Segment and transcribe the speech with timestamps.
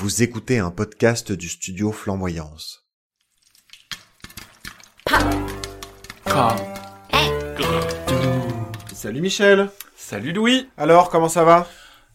[0.00, 2.86] Vous écoutez un podcast du studio Flamboyance.
[8.94, 9.68] Salut Michel.
[9.96, 10.68] Salut Louis.
[10.76, 11.66] Alors, comment ça va?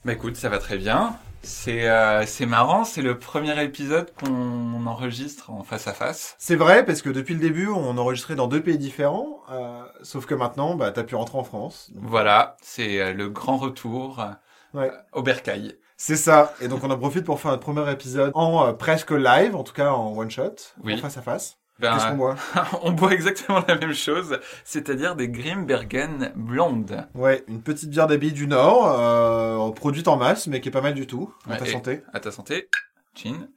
[0.06, 1.18] Bah écoute, ça va très bien.
[1.44, 6.36] C'est euh, c'est marrant, c'est le premier épisode qu'on enregistre en face à face.
[6.40, 10.26] C'est vrai, parce que depuis le début, on enregistrait dans deux pays différents, euh, sauf
[10.26, 11.92] que maintenant, bah, t'as pu rentrer en France.
[11.94, 14.32] Donc, Voilà, c'est euh, le grand retour euh,
[14.74, 14.92] Ouais.
[15.14, 15.78] au bercail.
[15.98, 19.12] C'est ça, et donc on en profite pour faire notre premier épisode en euh, presque
[19.12, 20.94] live, en tout cas en one shot, Oui.
[20.96, 21.58] en face à face.
[21.80, 22.36] Ben, Qu'est-ce qu'on boit?
[22.84, 27.06] on boit exactement la même chose, c'est-à-dire des Grimbergen blondes.
[27.16, 30.82] Ouais, une petite bière d'abbaye du Nord, euh, produite en masse, mais qui est pas
[30.82, 31.34] mal du tout.
[31.48, 32.02] À Ouais, ta santé.
[32.14, 32.70] À ta santé.
[33.14, 33.48] Chin.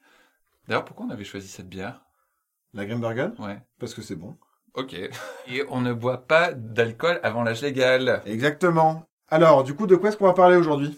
[0.68, 2.02] D'ailleurs, pourquoi on avait choisi cette bière?
[2.74, 3.58] La Grimbergen, Ouais.
[3.80, 4.36] parce que c'est bon.
[4.74, 4.94] Ok.
[4.94, 8.22] Et on ne boit pas d'alcool avant l'âge légal.
[8.26, 9.04] Exactement.
[9.28, 10.96] Alors, du coup, de quoi est-ce qu'on va parler aujourd'hui?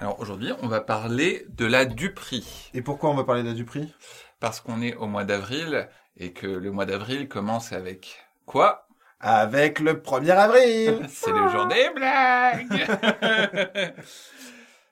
[0.00, 2.70] Alors aujourd'hui, on va parler de la Dupri.
[2.74, 3.92] Et pourquoi on va parler de la Dupri?
[4.40, 8.86] Parce qu'on est au mois d'avril et que le mois d'avril commence avec quoi?
[9.20, 12.86] Avec le 1er avril C'est le jour des blagues.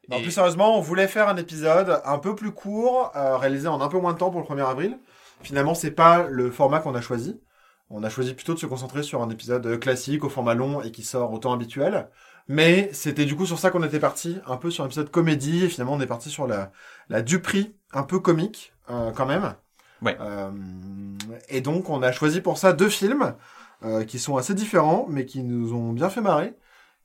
[0.09, 3.67] Non, Et- plus sérieusement, on voulait faire un épisode un peu plus court, euh, réalisé
[3.67, 4.99] en un peu moins de temps pour le 1er avril.
[5.43, 7.41] Finalement, c'est pas le format qu'on a choisi.
[7.91, 10.93] On a choisi plutôt de se concentrer sur un épisode classique au format long et
[10.93, 12.09] qui sort au temps habituel.
[12.48, 15.64] Mais c'était du coup sur ça qu'on était parti, un peu sur un épisode comédie.
[15.64, 16.70] Et finalement, on est parti sur la,
[17.08, 19.55] la Dupri, un peu comique euh, quand même.
[20.03, 20.16] Ouais.
[20.20, 20.50] Euh,
[21.48, 23.34] et donc, on a choisi pour ça deux films
[23.83, 26.55] euh, qui sont assez différents, mais qui nous ont bien fait marrer,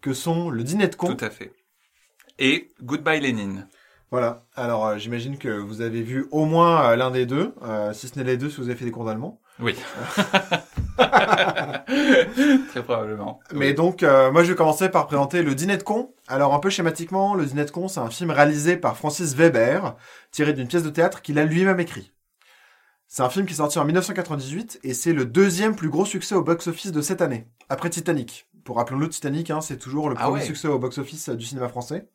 [0.02, 1.14] que sont Le Dîner de con.
[1.16, 1.54] Tout à fait.
[2.40, 3.68] Et Goodbye Lénine.
[4.12, 4.46] Voilà.
[4.56, 8.08] Alors, euh, j'imagine que vous avez vu au moins euh, l'un des deux, euh, si
[8.08, 9.41] ce n'est les deux, si vous avez fait des cours d'allemand.
[9.62, 9.76] Oui.
[12.70, 13.40] Très probablement.
[13.54, 16.14] Mais donc, euh, moi, je vais commencer par présenter Le Dîner de con.
[16.28, 19.96] Alors, un peu schématiquement, Le Dîner de con, c'est un film réalisé par Francis Weber,
[20.32, 22.12] tiré d'une pièce de théâtre qu'il a lui-même écrit.
[23.08, 26.34] C'est un film qui est sorti en 1998 et c'est le deuxième plus gros succès
[26.34, 28.48] au box-office de cette année, après Titanic.
[28.64, 30.46] Pour rappelons-le, Titanic, hein, c'est toujours le Ah premier ouais.
[30.46, 32.08] succès au box-office du cinéma français.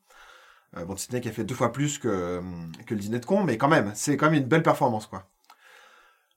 [0.77, 2.41] Euh, bon, Titanic a fait deux fois plus que,
[2.87, 5.29] que le Dîner de con, mais quand même, c'est quand même une belle performance, quoi.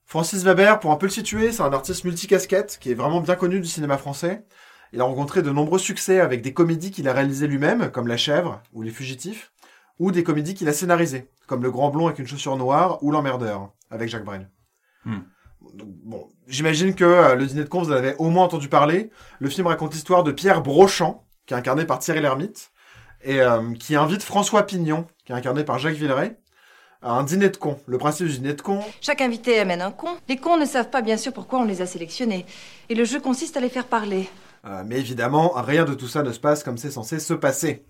[0.10, 3.36] Francis Weber, pour un peu le situer, c'est un artiste multicasquette qui est vraiment bien
[3.36, 4.44] connu du cinéma français.
[4.92, 8.18] Il a rencontré de nombreux succès avec des comédies qu'il a réalisées lui-même, comme La
[8.18, 9.52] Chèvre ou Les Fugitifs,
[10.00, 13.12] ou des comédies qu'il a scénarisées, comme Le Grand Blond avec une chaussure noire ou
[13.12, 14.50] L'Emmerdeur, avec Jacques Brel.
[15.06, 15.20] Hmm.
[15.76, 18.68] Donc, bon, j'imagine que euh, le dîner de con, vous en avez au moins entendu
[18.68, 19.12] parler.
[19.40, 22.72] Le film raconte l'histoire de Pierre Brochant, qui est incarné par Thierry Lhermitte,
[23.22, 26.40] et euh, qui invite François Pignon, qui est incarné par Jacques Villeray,
[27.02, 27.80] un dîner de con.
[27.88, 30.10] Le principe du dîner de con, Chaque invité amène un con.
[30.28, 32.46] Les cons ne savent pas bien sûr pourquoi on les a sélectionnés.
[32.90, 34.30] Et le jeu consiste à les faire parler.
[34.66, 37.86] euh, mais évidemment, rien de tout ça ne se passe comme c'est censé se passer.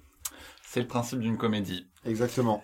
[0.63, 1.87] C'est le principe d'une comédie.
[2.05, 2.61] Exactement.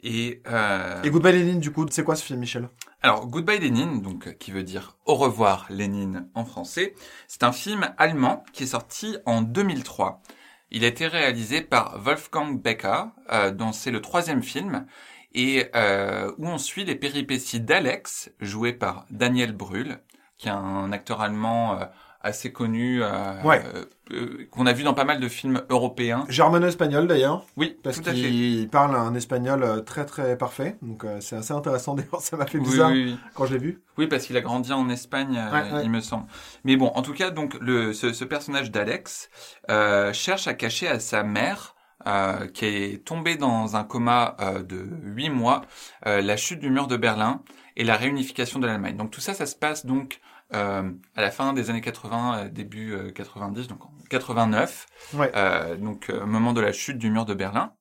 [0.00, 2.68] Et, euh, Et Goodbye Lénine, du coup, c'est quoi ce film, Michel?
[3.02, 6.94] Alors, Goodbye Lénine, donc euh, qui veut dire Au revoir Lénine en français,
[7.26, 10.22] c'est un film allemand qui est sorti en 2003.
[10.70, 14.86] Il a été réalisé par Wolfgang Becker, euh, dont c'est le troisième film,
[15.34, 19.98] et euh, où on suit les péripéties d'Alex, joué par Daniel Brühl,
[20.38, 21.84] qui est un acteur allemand euh,
[22.20, 23.62] assez connu, euh, Ouais.
[24.10, 26.24] euh, qu'on a vu dans pas mal de films européens.
[26.28, 30.76] Germano-espagnol, d'ailleurs, Oui, parce qu'il parle un espagnol euh, très très parfait.
[30.82, 33.18] Donc euh, c'est assez intéressant, d'ailleurs, ça m'a fait bizarre oui, oui.
[33.34, 33.82] quand je l'ai vu.
[33.98, 35.84] Oui, parce qu'il a grandi en Espagne, Ouais, ouais.
[35.84, 36.26] il me semble.
[36.64, 39.28] Mais bon, en tout cas, donc le, ce, ce personnage d'Alex
[39.70, 41.76] euh, cherche à cacher à sa mère,
[42.06, 45.62] euh, qui est tombée dans un coma euh, de huit mois,
[46.06, 47.42] euh, la chute du mur de Berlin
[47.76, 48.96] et la réunification de l'Allemagne.
[48.96, 50.20] Donc tout ça, ça se passe donc
[50.54, 55.30] euh, à la fin des années 80, euh, début euh, 90, donc en 89, Ouais.
[55.34, 57.72] euh, donc euh, au moment de la chute du mur de Berlin.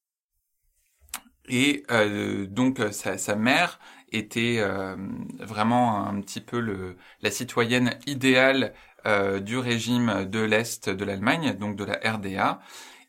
[1.50, 3.80] Et euh, donc euh, sa, sa mère
[4.12, 4.96] était euh,
[5.40, 8.74] vraiment un petit peu le, la citoyenne idéale
[9.06, 12.60] euh, du régime de l'Est de l'Allemagne, donc de la RDA.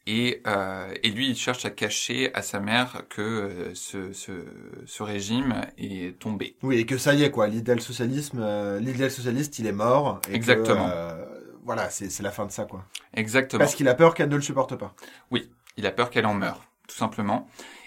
[0.08, 4.32] Et, euh, et lui, il cherche à cacher à sa mère que euh, ce, ce,
[4.86, 6.56] ce régime est tombé.
[6.62, 10.20] Oui, et que ça y est, quoi, l'idéal socialisme, euh, l'idéal socialiste, il est mort.
[10.28, 10.88] et Exactement.
[10.88, 11.24] euh,
[11.64, 12.84] voilà, c'est c'est la fin de ça, quoi.
[13.14, 13.58] Exactement.
[13.60, 14.94] Parce qu'il a peur qu'elle ne le supporte pas.
[15.76, 17.46] Il a peur qu'elle en meure, tout simplement.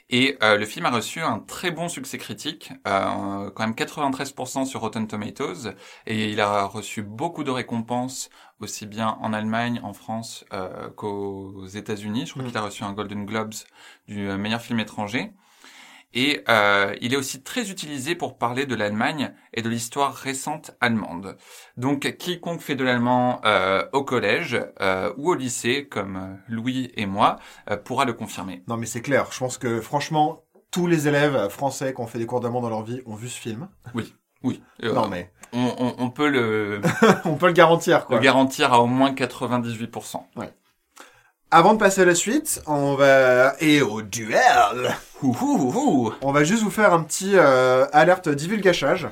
[0.10, 4.66] Et euh, le film a reçu un très bon succès critique, euh, quand même 93%
[4.66, 5.74] sur Rotten Tomatoes,
[6.06, 8.30] et il a reçu beaucoup de récompenses,
[8.62, 12.26] aussi bien en Allemagne, en France euh, qu'aux États-Unis.
[12.26, 12.48] Je crois Mm.
[12.48, 13.54] qu'il a reçu un Golden Globes
[14.08, 15.34] du euh, meilleur film étranger.
[16.14, 20.72] Et euh, il est aussi très utilisé pour parler de l'Allemagne et de l'histoire récente
[20.82, 21.38] allemande.
[21.78, 26.92] Donc quiconque fait de l'allemand euh, au collège euh, ou au lycée, comme euh, Louis
[26.98, 27.38] et moi,
[27.70, 28.62] euh, pourra le confirmer.
[28.68, 29.30] Non, mais c'est clair.
[29.32, 32.70] Je pense que, franchement, tous les élèves français qui ont fait des cours d'allemand dans
[32.70, 33.70] leur vie ont vu ce film.
[33.96, 34.14] Oui.
[34.84, 36.82] Euh, non mais on, on, on peut le,
[37.26, 38.18] on peut le garantir quoi.
[38.18, 40.24] le garantir à au moins 98%.
[41.54, 44.96] Avant de passer à la suite, on va et au duel.
[45.22, 46.14] Ouh, ouh, ouh.
[46.22, 49.10] On va juste vous faire un petit euh, alerte divulgachage.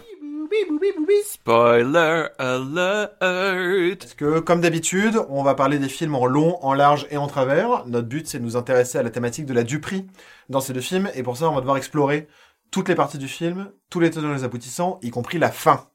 [1.25, 3.99] Spoiler alert.
[3.99, 7.27] Parce que, comme d'habitude, on va parler des films en long, en large et en
[7.27, 7.85] travers.
[7.87, 10.07] Notre but, c'est de nous intéresser à la thématique de la duperie
[10.47, 11.09] dans ces deux films.
[11.15, 12.27] Et pour ça, on va devoir explorer
[12.71, 15.87] toutes les parties du film, tous les tenants et les aboutissants, y compris la fin.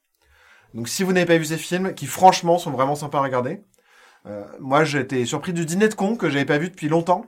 [0.74, 3.62] Donc, si vous n'avez pas vu ces films, qui franchement sont vraiment sympas à regarder,
[4.26, 7.26] euh, moi, j'ai été surpris du dîner de con que j'avais pas vu depuis longtemps.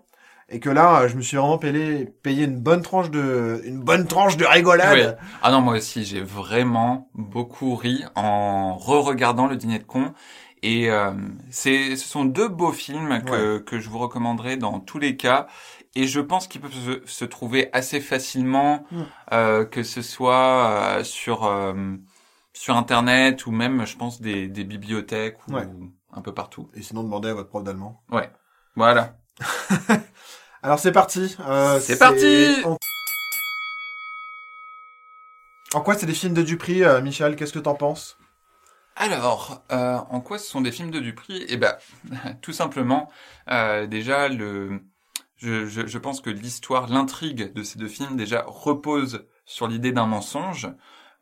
[0.49, 4.07] Et que là, je me suis vraiment payé, payé une bonne tranche de, une bonne
[4.07, 5.19] tranche de rigolade.
[5.43, 10.13] Ah non, moi aussi, j'ai vraiment beaucoup ri en re-regardant le dîner de con.
[10.63, 11.11] Et euh,
[11.51, 15.49] c'est, ce sont deux beaux films que, que je vous recommanderai dans tous les cas.
[15.97, 19.03] Et je pense qu'ils peuvent se, se trouver assez facilement, Mm.
[19.33, 21.75] euh, que ce soit euh, sur euh,
[22.57, 25.69] sur internet ou même, je pense, des, des bibliothèques ou Ouais.
[26.13, 26.71] un peu partout.
[26.75, 28.03] Et sinon, demandez à votre prof d'allemand.
[28.75, 29.19] Voilà.
[30.63, 31.37] Alors c'est parti.
[31.41, 32.77] Euh, C'est parti En...
[35.75, 37.37] en quoi c'est des films de Dupri, euh, Michel?
[37.37, 38.17] Qu'est-ce que t'en penses?
[38.97, 41.77] Alors, euh, en quoi ce sont des films de Dupri Eh ben,
[42.41, 43.11] tout simplement,
[43.47, 44.81] déjà le,
[45.37, 49.93] je, je, je pense que l'histoire, l'intrigue de ces deux films déjà repose sur l'idée
[49.93, 50.69] d'un mensonge.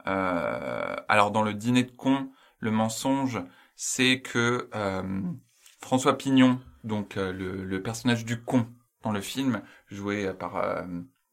[0.07, 3.41] Euh, alors dans le dîner de con, le mensonge,
[3.77, 5.23] c'est que euh,
[5.81, 8.67] François Pignon, donc euh, le, personnage du con
[9.03, 10.85] dans le film, joué par,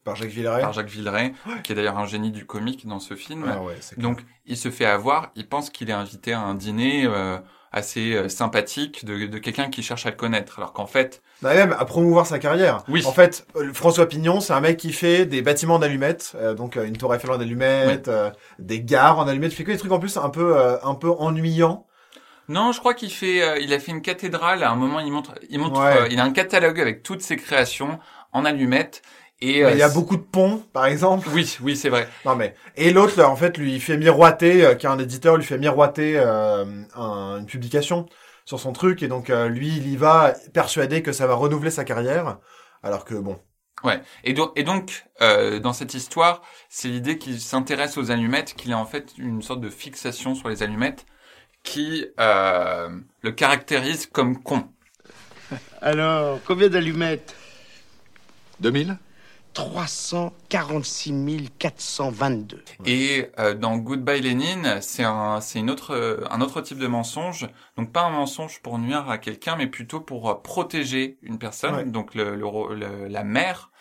[0.03, 1.33] Par Jacques Villeray par Jacques Villeray,
[1.63, 3.45] qui est d'ailleurs un génie du comique dans ce film.
[3.47, 3.75] Ah ouais.
[3.97, 7.37] Donc, il se fait avoir, il pense qu'il est invité à un dîner euh,
[7.71, 11.53] assez euh, sympathique de, de quelqu'un qui cherche à le connaître, alors qu'en fait, Bah,
[11.53, 12.83] même à promouvoir sa carrière.
[12.87, 13.03] Oui.
[13.05, 16.77] En fait, euh, François Pignon, c'est un mec qui fait des bâtiments d'allumettes, euh, donc
[16.77, 19.53] euh, une tour Eiffel en allumettes, euh, des gares en allumettes.
[19.53, 21.85] Il fait que des trucs en plus un peu, euh, un peu ennuyants.
[22.49, 24.63] non, je crois qu'il fait, euh, il a fait une cathédrale.
[24.63, 26.07] À un moment, il montre, il montre, Ouais.
[26.11, 27.99] il a un catalogue avec toutes ses créations
[28.33, 29.01] en allumettes.
[29.41, 31.27] Et Mais euh, il y a c'est- beaucoup de ponts, par exemple.
[31.33, 32.07] Oui, oui, c'est vrai.
[32.25, 35.37] Non mais et l'autre en fait lui il fait miroiter euh, qui est un éditeur
[35.37, 36.65] lui fait miroiter euh,
[36.95, 38.05] un- une publication
[38.45, 41.71] sur son truc et donc euh, lui il y va persuadé que ça va renouveler
[41.71, 42.37] sa carrière
[42.83, 43.39] alors que bon
[43.83, 43.99] Ouais.
[44.23, 48.71] Et, donc, et donc, euh, dans cette histoire, c'est l'idée qu'il s'intéresse aux allumettes, qu'il
[48.73, 51.07] a en fait une sorte de fixation sur les allumettes
[51.63, 52.89] qui euh,
[53.23, 54.67] le caractérise comme con.
[55.81, 57.35] Alors, combien d'allumettes?
[58.59, 58.97] 2000
[59.53, 62.63] 346 422.
[62.85, 66.87] Et euh, dans Goodbye Lénine, c'est un, c'est une autre, euh, un autre type de
[66.87, 67.47] mensonge.
[67.77, 71.75] Donc pas un mensonge pour nuire à quelqu'un, mais plutôt pour euh, protéger une personne.
[71.75, 71.85] Ouais.
[71.85, 73.71] Donc le, le ro- le- la mère,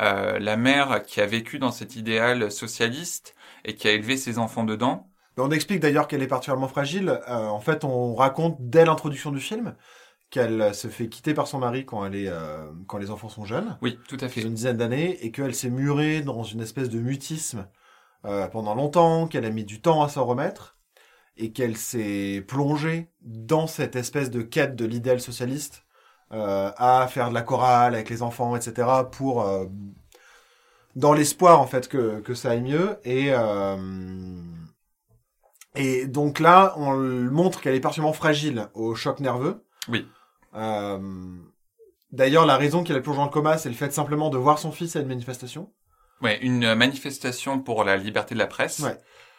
[0.00, 3.34] euh, la mère qui a vécu dans cet idéal socialiste
[3.64, 5.08] et qui a élevé ses enfants dedans.
[5.36, 9.30] Mais on explique d'ailleurs qu'elle est particulièrement fragile Euh, en fait on raconte dès l'introduction
[9.30, 9.74] du film
[10.30, 13.28] qu'elle euh, se fait quitter par son mari quand elle est euh, quand les enfants
[13.28, 14.44] sont jeunes Oui, tout à ils fait.
[14.44, 17.66] ont une dizaine d'années et qu'elle s'est murée dans une espèce de mutisme
[18.24, 20.76] euh, pendant longtemps, qu'elle a mis du temps à s'en remettre
[21.36, 25.84] et qu'elle s'est plongée dans cette espèce de quête de l'idéal socialiste
[26.32, 28.88] euh, à faire de la chorale avec les enfants, etc.
[29.12, 29.46] pour
[30.96, 33.30] dans l'espoir en fait que, que ça aille mieux et
[35.76, 39.64] et donc là on montre qu'elle est particulièrement fragile au choc nerveux.
[39.88, 40.06] Oui.
[40.54, 40.98] Euh,
[42.10, 44.58] D'ailleurs, la raison qu'il a plongé dans le coma, c'est le fait simplement de voir
[44.58, 45.70] son fils à une manifestation
[46.22, 48.80] Ouais, une euh, manifestation pour la liberté de la presse.
[48.80, 48.96] Ouais.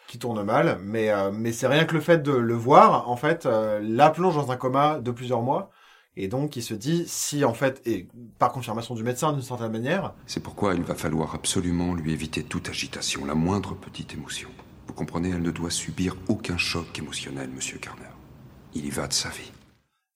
[0.07, 3.15] qui tourne mal, mais euh, mais c'est rien que le fait de le voir, en
[3.15, 5.71] fait, euh, la plonge dans un coma de plusieurs mois,
[6.15, 8.07] et donc il se dit si en fait et
[8.39, 12.43] par confirmation du médecin d'une certaine manière, C'est pourquoi il va falloir absolument lui éviter
[12.43, 14.49] toute agitation, la moindre petite émotion.
[14.87, 18.09] Vous comprenez, elle ne doit subir aucun choc émotionnel, monsieur Garner.
[18.73, 19.51] Il y va de sa vie.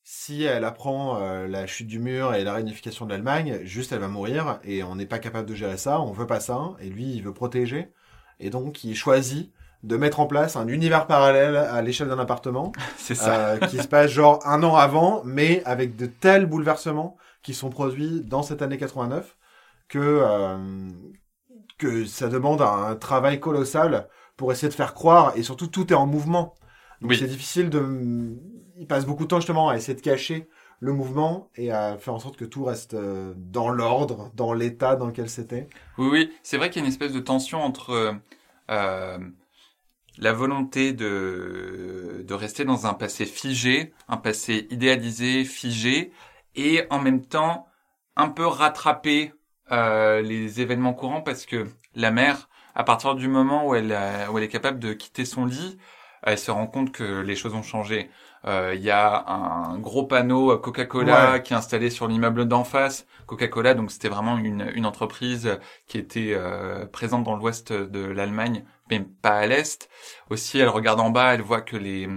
[0.03, 3.99] Si elle apprend euh, la chute du mur et la réunification de l'Allemagne, juste elle
[3.99, 6.89] va mourir et on n'est pas capable de gérer ça, on veut pas ça, et
[6.89, 7.93] lui il veut protéger,
[8.39, 9.51] et donc il choisit
[9.83, 12.71] de mettre en place un univers parallèle à l'échelle d'un appartement.
[12.97, 13.49] C'est ça.
[13.55, 17.69] euh, qui se passe genre un an avant, mais avec de tels bouleversements qui sont
[17.69, 19.37] produits dans cette année 89
[19.89, 20.89] que euh,
[21.77, 24.07] que ça demande un travail colossal
[24.37, 26.55] pour essayer de faire croire et surtout tout est en mouvement.
[27.01, 27.17] Donc Oui.
[27.17, 27.79] c'est difficile de
[28.83, 30.49] il passe beaucoup de temps justement à essayer de cacher
[30.81, 34.97] le mouvement et à faire en sorte que tout reste euh, dans l'ordre, dans l'état
[34.97, 35.69] dans lequel c'était.
[35.97, 38.11] Oui, oui, c'est vrai qu'il y a une espèce de tension entre euh,
[38.69, 39.17] euh,
[40.17, 46.11] la volonté de, de rester dans un passé figé, un passé idéalisé, figé,
[46.55, 47.67] et en même temps
[48.17, 49.33] un peu rattrapé
[49.71, 53.97] euh, les événements courants parce que la mère, à partir du moment où elle,
[54.29, 55.77] où elle est capable de quitter son lit,
[56.23, 58.09] elle se rend compte que les choses ont changé.
[58.45, 61.43] Euh, Il y a un gros panneau Coca-Cola Ouais.
[61.43, 63.05] qui est installé sur l'immeuble d'en face.
[63.25, 65.57] Coca-Cola, donc c'était vraiment une, une entreprise
[65.87, 69.89] qui était euh, présente dans l'ouest de l'Allemagne, mais pas à l'est.
[70.29, 72.09] Aussi, elle regarde en bas, elle voit que les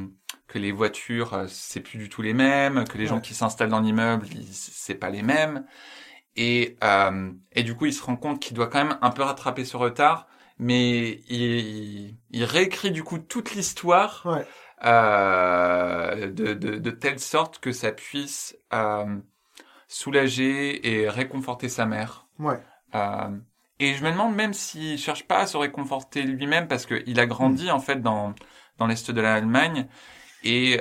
[0.48, 3.68] que les voitures, euh, c'est plus du tout les mêmes, que les gens qui s'installent
[3.70, 5.64] dans l'immeuble, c'est pas les mêmes.
[6.36, 9.22] Et, euh, et du coup, il se rend compte qu'il doit quand même un peu
[9.22, 10.26] rattraper ce retard,
[10.58, 14.46] mais il, il réécrit du coup toute l'histoire Ouais.
[14.84, 19.16] Euh, de, de, de telle sorte que ça puisse euh,
[19.88, 22.26] soulager et réconforter sa mère.
[22.38, 22.60] Ouais.
[22.94, 23.36] Euh,
[23.78, 27.26] et je me demande même s'il cherche pas à se réconforter lui-même parce qu'il a
[27.26, 28.34] grandi en fait dans
[28.78, 29.86] dans l'est de l'Allemagne
[30.44, 30.80] et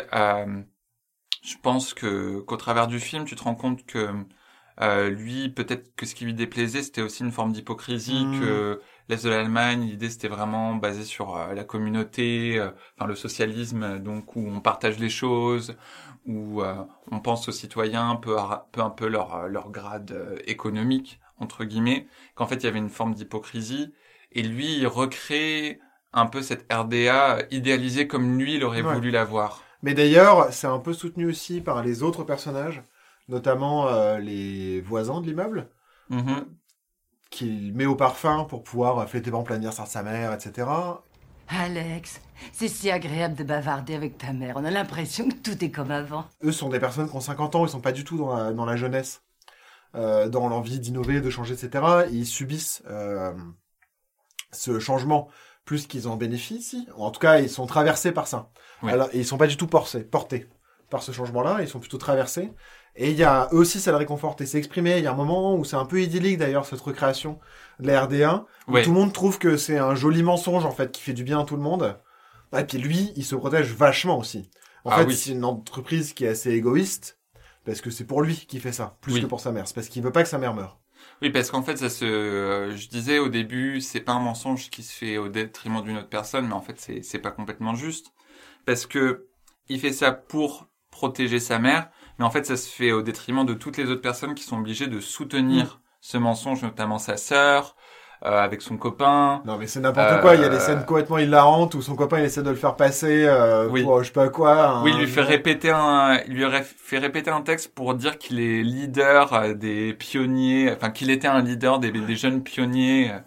[1.44, 4.10] je pense que qu'au travers du film tu te rends compte que
[5.10, 8.40] lui peut-être que ce qui lui déplaisait c'était aussi une forme d'hypocrisie Mm.
[8.40, 13.16] que l'est de l'Allemagne l'idée c'était vraiment basé sur euh, la communauté euh, enfin le
[13.16, 15.76] socialisme euh, donc où on partage les choses
[16.28, 16.64] où
[17.12, 22.08] on pense aux citoyens peu à peu un peu leur leur grade économique entre guillemets
[22.34, 23.94] qu'en fait il y avait une forme d'hypocrisie
[24.32, 25.80] et lui il recrée
[26.14, 28.96] un peu cette RDA idéalisée comme lui il aurait Ouais.
[28.96, 29.62] voulu la voir.
[29.82, 32.84] Mais d'ailleurs, c'est un peu soutenu aussi par les autres personnages,
[33.28, 35.70] notamment euh, les voisins de l'immeuble,
[36.10, 36.58] Mhm.
[37.30, 40.68] Qu'il met au parfum pour pouvoir fêter par l'anniversaire de sa mère, etc.
[41.48, 44.56] Alex, c'est si agréable de bavarder avec ta mère.
[44.58, 46.26] On a l'impression que tout est comme avant.
[46.44, 48.52] Eux sont des personnes qui ont 50 ans, ils sont pas du tout dans la,
[48.52, 49.24] dans la jeunesse,
[49.96, 52.08] euh, dans l'envie d'innover, de changer, etc.
[52.10, 53.34] Et ils subissent euh,
[54.52, 55.28] ce changement
[55.66, 56.88] plus qu'ils en bénéficient.
[56.98, 58.50] En tout cas, ils sont traversés par ça.
[58.82, 58.92] Oui.
[58.92, 60.48] Alors, et ils sont pas du tout portés, portés
[60.90, 62.52] par ce changement-là, ils sont plutôt traversés.
[62.98, 64.42] Et il y a, eux aussi, ça le réconforte.
[64.42, 66.80] Et c'est exprimé, il y a un moment où c'est un peu idyllique d'ailleurs, cette
[66.82, 67.40] recréation
[67.80, 68.84] de la RD1, où Ouais.
[68.84, 71.40] tout le monde trouve que c'est un joli mensonge, en fait, qui fait du bien
[71.42, 71.98] à tout le monde.
[72.58, 74.50] Et puis lui, il se protège vachement aussi.
[74.86, 75.16] En Ah fait, oui.
[75.16, 77.20] c'est une entreprise qui est assez égoïste,
[77.66, 79.22] parce que c'est pour lui qui fait ça, plus Oui.
[79.22, 79.68] que pour sa mère.
[79.68, 80.80] C'est parce qu'il veut pas que sa mère meure.
[81.22, 84.70] Oui, parce qu'en fait, ça se, euh, je disais au début, c'est pas un mensonge
[84.70, 87.76] qui se fait au détriment d'une autre personne, mais en fait, c'est, c'est pas complètement
[87.76, 88.14] juste.
[88.66, 89.28] Parce que
[89.68, 93.46] il fait ça pour protéger sa mère, mais en fait, ça se fait au détriment
[93.46, 97.76] de toutes les autres personnes qui sont obligées de soutenir ce mensonge, notamment sa sœur,
[98.24, 99.42] euh, avec son copain.
[99.46, 100.36] Non, mais c'est n'importe Euh, quoi.
[100.36, 102.76] Il y a des scènes complètement hilarantes où son copain, il essaie de le faire
[102.76, 103.84] passer euh, Oui.
[103.84, 104.68] pour je sais pas quoi.
[104.68, 108.18] un- Oui, il lui fait répéter un, il lui fait répéter un texte pour dire
[108.18, 113.12] qu'il est leader euh, des pionniers, enfin qu'il était un leader des, des jeunes pionniers
[113.12, 113.20] euh,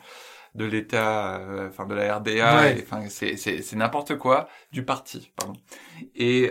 [0.54, 2.78] de l'État, euh, enfin de la RDA, Ouais.
[2.78, 5.52] et, enfin c'est c'est c'est n'importe quoi du parti, pardon.
[6.16, 6.50] Et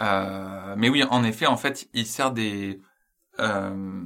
[0.00, 2.80] euh, mais oui, en effet, en fait, il sert des
[3.38, 4.02] euh,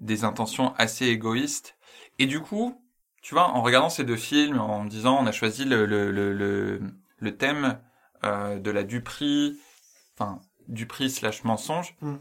[0.00, 1.76] des intentions assez égoïstes.
[2.18, 2.80] Et du coup,
[3.22, 6.10] tu vois, en regardant ces deux films, en me disant, on a choisi le le
[6.10, 6.80] le le,
[7.18, 7.80] le thème
[8.24, 9.58] euh, de la duperie,
[10.14, 11.96] enfin duperie slash mensonge.
[12.00, 12.16] Mm.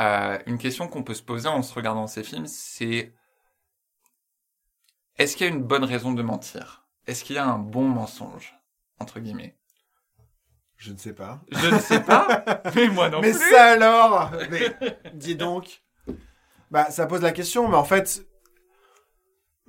[0.00, 3.12] Euh, une question qu'on peut se poser en se regardant ces films, c'est
[5.16, 6.86] est-ce qu'il y a une bonne raison de mentir?
[7.06, 8.54] Est-ce qu'il y a un bon mensonge?
[9.00, 9.56] Entre guillemets
[10.76, 11.40] Je ne sais pas.
[11.50, 13.50] Je ne sais pas, mais moi non mais plus.
[13.50, 14.30] ça alors?
[14.50, 14.76] Mais
[15.14, 15.82] dis donc.
[16.70, 18.26] Bah, ça pose la question, mais en fait,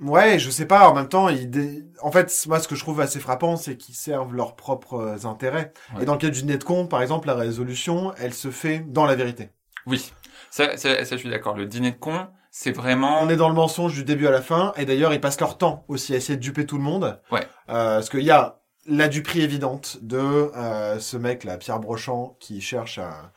[0.01, 0.89] ouais, je sais pas.
[0.89, 3.77] En même temps, ils dé- en fait, moi, ce que je trouve assez frappant, c'est
[3.77, 5.71] qu'ils servent leurs propres intérêts.
[5.95, 6.03] Ouais.
[6.03, 8.79] Et dans le cas du dîner de con, par exemple, la résolution, elle se fait
[8.87, 9.49] dans la vérité.
[9.85, 10.11] Oui,
[10.49, 11.55] ça, ça, ça, je suis d'accord.
[11.55, 13.21] Le dîner de con, c'est vraiment.
[13.21, 15.57] On est dans le mensonge du début à la fin, et d'ailleurs, ils passent leur
[15.57, 17.21] temps aussi à essayer de duper tout le monde.
[17.31, 17.41] Ouais.
[17.69, 22.35] Euh, parce qu'il y a la duperie évidente de euh, ce mec là, Pierre Brochant,
[22.39, 23.31] qui cherche à,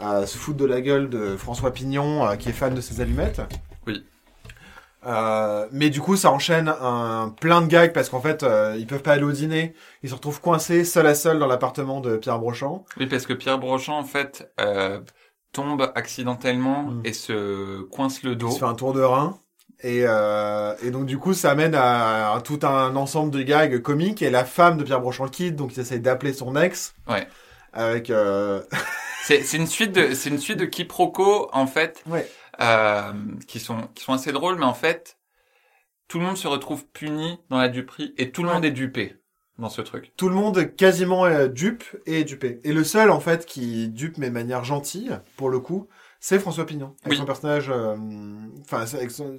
[0.00, 3.00] à se foutre de la gueule de François Pignon, euh, qui est fan de ses
[3.00, 3.40] allumettes.
[3.86, 4.04] Oui.
[5.06, 8.86] Euh, mais du coup, ça enchaîne un plein de gags parce qu'en fait, euh, ils
[8.86, 9.74] peuvent pas aller au dîner.
[10.02, 12.86] Ils se retrouvent coincés, seul à seul, dans l'appartement de Pierre Brochant.
[12.98, 15.00] Oui, parce que Pierre Brochant, en fait, euh,
[15.52, 17.02] tombe accidentellement Mm.
[17.04, 18.48] et se coince le dos.
[18.48, 19.38] Il se fait un tour de rein.
[19.84, 23.80] Et, euh, et donc du coup, ça amène à, à tout un ensemble de gags
[23.82, 24.22] comiques.
[24.22, 26.94] Et la femme de Pierre Brochant le quitte, donc il essaye d'appeler son ex.
[27.06, 27.28] Ouais.
[27.72, 28.10] Avec...
[28.10, 28.62] Euh...
[29.26, 32.30] C'est une suite de c'est une suite de quiproquos en fait Ouais.
[32.60, 33.10] euh,
[33.48, 35.16] qui sont qui sont assez drôles, mais en fait
[36.08, 38.54] tout le monde se retrouve puni dans la duperie et tout le Ouais.
[38.56, 39.16] monde est dupé
[39.58, 40.12] dans ce truc.
[40.18, 42.60] Tout le monde quasiment euh, dupe et dupé.
[42.64, 45.88] Et le seul, en fait, qui dupe, mais de manière gentille, pour le coup,
[46.20, 46.94] c'est François Pignon.
[47.04, 47.16] Avec Oui.
[47.16, 47.70] son personnage...
[47.70, 47.96] euh,
[48.62, 49.38] Enfin, avec son...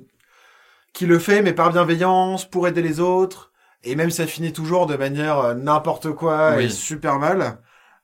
[0.96, 3.52] Qui le fait, mais par bienveillance, pour aider les autres.
[3.84, 6.64] Et même si ça finit toujours de manière euh, n'importe quoi Oui.
[6.64, 7.60] et super mal,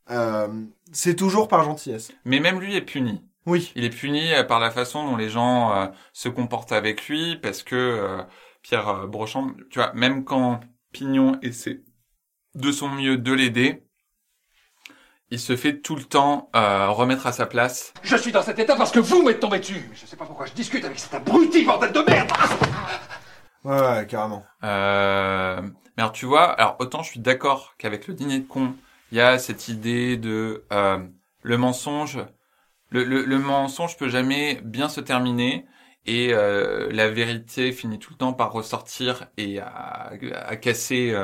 [0.10, 0.48] euh,
[0.92, 2.12] c'est toujours par gentillesse.
[2.26, 3.24] Mais même lui est puni.
[3.46, 3.72] Oui.
[3.76, 7.38] Il est puni euh, par la façon dont les gens euh, se comportent avec lui,
[7.38, 8.24] parce que euh,
[8.62, 10.60] Pierre Brochant, tu vois, même quand
[10.92, 11.82] Pignon essaie
[12.56, 13.86] de son mieux de l'aider,
[15.32, 17.94] il se fait tout le temps euh, remettre à sa place.
[18.04, 19.88] Je suis dans cet état parce que vous m'êtes tombé dessus.
[19.90, 22.32] Mais je sais pas pourquoi je discute avec cet abruti bordel de merde.
[23.64, 24.44] Ouais, ouais, carrément.
[24.64, 28.76] Euh, mais alors tu vois, alors autant je suis d'accord qu'avec le dîner de con,
[29.12, 31.00] il y a cette idée de euh,
[31.44, 32.20] le mensonge.
[32.90, 35.66] Le, le, le mensonge peut jamais bien se terminer
[36.06, 40.12] et euh, la vérité finit tout le temps par ressortir et à,
[40.46, 41.16] à casser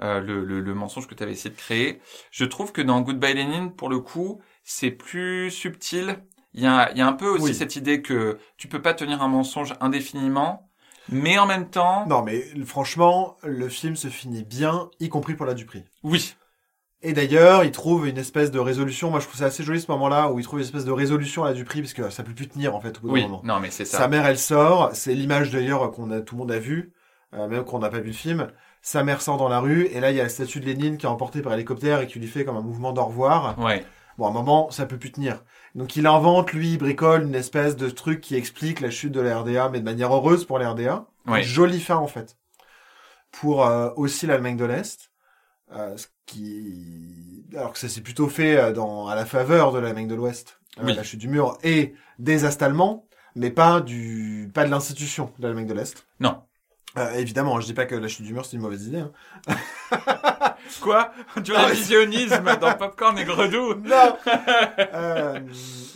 [0.00, 2.00] euh, le, le, le mensonge que tu avais essayé de créer.
[2.30, 6.22] Je trouve que dans Goodbye Lenin, pour le coup, c'est plus subtil.
[6.54, 7.54] Il y a, il y a un peu aussi Oui.
[7.54, 10.70] cette idée que tu peux pas tenir un mensonge indéfiniment,
[11.08, 15.46] mais en même temps, Non, mais franchement, le film se finit bien, y compris pour
[15.46, 15.84] la Dupri.
[16.02, 16.34] oui,
[17.00, 19.10] Et d'ailleurs, il trouve une espèce de résolution.
[19.10, 21.44] Moi, je trouve ça assez joli ce moment-là où il trouve une espèce de résolution
[21.44, 23.22] à la Dupri parce que ça peut plus tenir en fait au bout d'un oui,
[23.22, 23.40] moment.
[23.44, 23.98] non mais c'est ça.
[23.98, 24.90] Sa mère, elle sort.
[24.94, 26.92] C'est l'image d'ailleurs qu'on a, tout le monde a vu,
[27.34, 28.48] euh, même qu'on n'a pas vu le film.
[28.82, 30.96] Sa mère sort dans la rue et là, il y a la statue de Lénine
[30.98, 33.58] qui est emportée par hélicoptère et qui lui fait comme un mouvement d'au revoir.
[33.58, 33.84] Ouais,
[34.16, 35.44] Bon, à un moment, ça peut plus tenir.
[35.76, 39.20] Donc, il invente, lui, il bricole une espèce de truc qui explique la chute de
[39.20, 41.06] la RDA, mais de manière heureuse pour la RDA.
[41.28, 41.42] ouais.
[41.42, 42.36] Jolie fin, en fait.
[43.30, 45.10] Pour euh, aussi l'Allemagne de l'Est.
[45.72, 47.44] Euh, ce qui...
[47.54, 50.60] Alors que ça s'est plutôt fait euh, dans, à la faveur de l'Allemagne de l'Ouest.
[50.78, 50.94] euh, Oui.
[50.94, 53.06] La chute du mur et des allemands,
[53.36, 56.06] mais pas du, pas de l'institution de l'Allemagne de l'Est.
[56.20, 56.42] Non.
[56.98, 58.98] Euh, évidemment, je dis pas que la chute du mur c'est une mauvaise idée.
[59.48, 59.54] Hein.
[60.80, 61.12] Quoi?
[61.42, 64.16] Du révisionnisme dans Popcorn et Gredou Non.
[64.94, 65.40] Euh,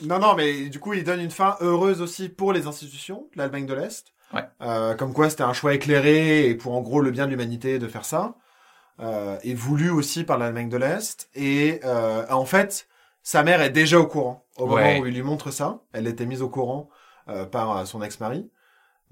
[0.04, 3.66] non, non, mais du coup, il donne une fin heureuse aussi pour les institutions l'Allemagne
[3.66, 4.12] de l'Est.
[4.34, 4.42] Ouais.
[4.60, 7.78] Euh, comme quoi, c'était un choix éclairé et pour en gros le bien de l'humanité
[7.78, 8.34] de faire ça.
[9.42, 11.28] Et voulu aussi par l'Allemagne de l'Est.
[11.34, 11.80] Et
[12.30, 12.86] en fait,
[13.24, 15.00] sa mère est déjà au courant au moment Ouais.
[15.00, 15.80] où il lui montre ça.
[15.92, 16.88] Elle était mise au courant
[17.50, 18.48] par son ex-mari.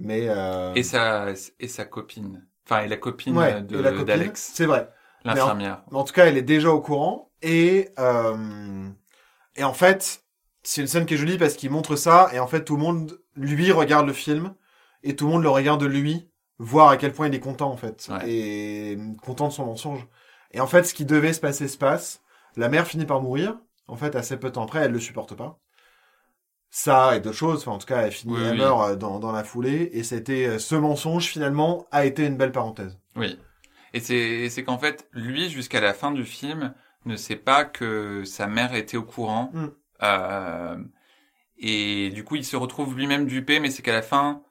[0.01, 2.47] Mais euh, et sa et sa copine.
[2.67, 4.89] Enfin, et la copine ouais, de d'Alex, c'est vrai.
[5.25, 5.85] l'infirmière.
[5.93, 7.33] En tout cas, elle est déjà au courant.
[7.43, 8.89] Et, euh,
[9.57, 10.25] et en fait,
[10.63, 12.31] c'est une scène qui est jolie parce qu'il montre ça.
[12.33, 14.55] Et en fait, tout le monde, lui, regarde le film.
[15.03, 17.77] Et tout le monde le regarde lui, voir à quel point il est content, en
[17.77, 18.09] fait.
[18.11, 18.31] Ouais.
[18.31, 20.07] Et content de son mensonge.
[20.53, 22.23] Et en fait, ce qui devait se passer se passe.
[22.57, 23.59] La mère finit par mourir.
[23.89, 25.59] En fait, assez peu de temps après, elle le supporte pas.
[26.71, 27.61] Ça et d'autres choses.
[27.61, 28.59] Enfin, en tout cas, elle finit, Oui, elle oui.
[28.59, 29.91] meurt euh, dans, dans la foulée.
[29.93, 32.99] Et c'était, euh, ce mensonge, finalement, a été une belle parenthèse.
[33.17, 33.39] Oui.
[33.93, 36.75] Et c'est c'est qu'en fait, lui, jusqu'à la fin du film,
[37.07, 39.51] ne sait pas que sa mère était au courant.
[39.53, 39.67] Mm.
[40.03, 40.77] Euh,
[41.59, 44.43] et du coup, il se retrouve lui-même dupé, mais c'est qu'à la fin,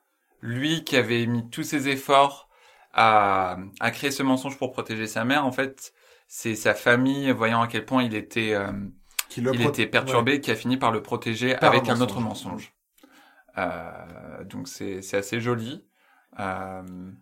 [0.42, 2.50] lui qui avait mis tous ses efforts
[2.94, 5.94] à, à créer ce mensonge pour protéger sa mère, en fait,
[6.28, 8.72] c'est sa famille, voyant à quel point il était, euh,
[9.30, 12.74] Qui il était perturbé, qui a fini par le protéger Par avec un autre mensonge.
[13.58, 15.86] Euh, donc c'est c'est assez joli.
[16.40, 16.82] Euh,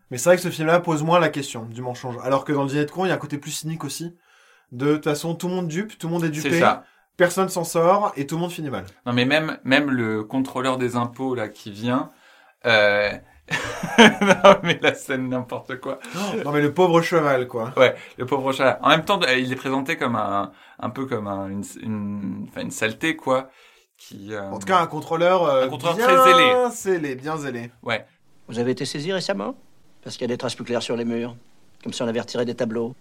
[0.10, 2.16] Mais c'est vrai que ce film-là pose moins la question du mensonge.
[2.24, 4.16] Alors que dans le dîner de con, il y a un côté plus cynique aussi.
[4.72, 6.84] De toute façon, tout le monde dupe, tout le monde est c'est dupé, ça.
[7.16, 8.86] personne s'en sort et tout le monde finit mal.
[9.06, 12.12] Non mais même même le contrôleur des impôts là qui vient.
[12.66, 13.12] Euh...
[14.00, 16.00] non mais la scène n'importe quoi.
[16.44, 17.74] non mais le pauvre cheval, quoi.
[18.18, 18.80] Le pauvre chat.
[18.82, 22.46] En même temps, euh, il est présenté comme un un peu comme un, une une
[22.50, 23.50] enfin une saleté quoi.
[23.98, 24.34] Qui.
[24.34, 26.70] euh, En tout cas, un contrôleur, euh, Un contrôleur bien très zélé.
[26.72, 27.72] zélé, bien zélé.
[28.48, 29.56] Vous avez été saisi récemment?
[30.04, 31.36] Parce qu'il y a des traces plus claires sur les murs.
[31.84, 32.96] Comme si on avait retiré des tableaux.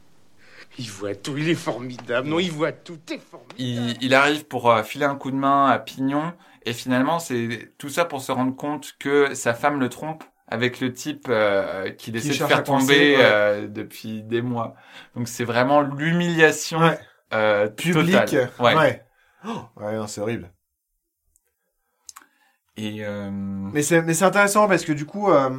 [0.78, 2.28] Il voit tout, il est formidable.
[2.28, 3.54] Non, il voit tout, t'es formidable.
[3.59, 6.32] il, il arrive pour euh, filer un coup de main à Pignon
[6.64, 10.80] et finalement c'est tout ça pour se rendre compte que sa femme le trompe avec
[10.80, 13.22] le type euh, qu'il essaie de cherche faire tomber ouais.
[13.24, 14.74] euh, depuis des mois.
[15.14, 16.98] Donc c'est vraiment l'humiliation Ouais.
[17.35, 18.14] euh, Public.
[18.26, 18.50] totale.
[18.61, 18.76] Ouais.
[18.76, 19.04] Ouais.
[19.46, 20.52] Oh, ouais, c'est horrible.
[22.76, 25.50] Et euh, Mais c'est, mais c'est intéressant parce que du coup, euh,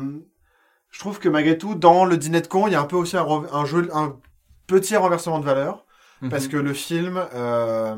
[0.92, 2.96] je trouve que malgré tout, dans le dîner de con, il y a un peu
[2.96, 4.20] aussi un jeu, un
[4.68, 5.86] petit renversement de valeur.
[6.30, 6.52] parce mhm.
[6.52, 7.96] que le film euh,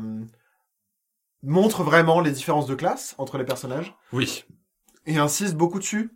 [1.42, 4.44] montre vraiment les différences de classe entre les personnages oui,
[5.06, 6.10] et insiste beaucoup dessus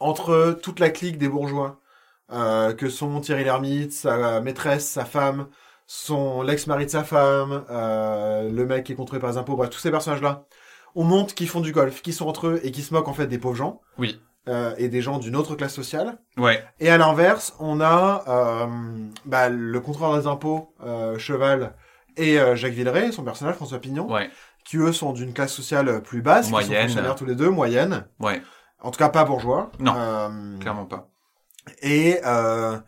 [0.00, 1.80] entre toute la clique des bourgeois
[2.32, 5.46] euh, que sont Thierry Lhermitte, sa maîtresse, sa femme,
[5.86, 9.70] son l'ex-mari de sa femme, euh, le mec qui est contrôlé par les impôts, bref,
[9.70, 10.44] tous ces personnages-là.
[10.94, 13.14] On montre qu'ils font du golf, qu'ils sont entre eux et qui se moquent en
[13.14, 16.18] fait des pauvres gens oui, euh, et des gens d'une autre classe sociale.
[16.36, 18.66] ouais, Et à l'inverse, on a euh,
[19.24, 21.74] bah, le contrôleur des impôts, euh, Cheval,
[22.16, 24.28] et euh, Jacques Villeray, son personnage, François Pignon, ouais,
[24.64, 26.82] qui eux sont d'une classe sociale plus basse, qui sont Moyenne.
[26.82, 28.42] fonctionnaires tous les deux, moyenne, ouais,
[28.80, 29.70] en tout cas pas bourgeois.
[29.80, 29.94] Non.
[29.96, 31.08] Euh, clairement pas.
[31.82, 32.78] et, euh,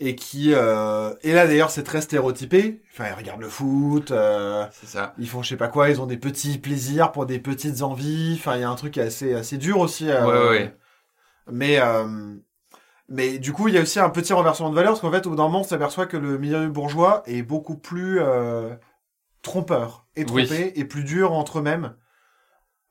[0.00, 2.82] et qui euh, et là d'ailleurs c'est très stéréotypé.
[2.92, 5.14] Enfin, ils regardent le foot, C'est ça.
[5.18, 8.36] ils font je sais pas quoi, ils ont des petits plaisirs pour des petites envies.
[8.38, 10.06] Enfin, il y a un truc assez assez dur aussi.
[10.08, 10.76] Ouais, ouais.
[11.50, 11.78] Mais
[13.08, 15.26] mais du coup, il y a aussi un petit renversement de valeur parce qu'en fait,
[15.26, 18.18] au bout d'un moment, on s'aperçoit que le milieu bourgeois est beaucoup plus
[19.42, 20.46] trompeur et Oui.
[20.46, 21.94] trompé et plus dur entre eux-mêmes.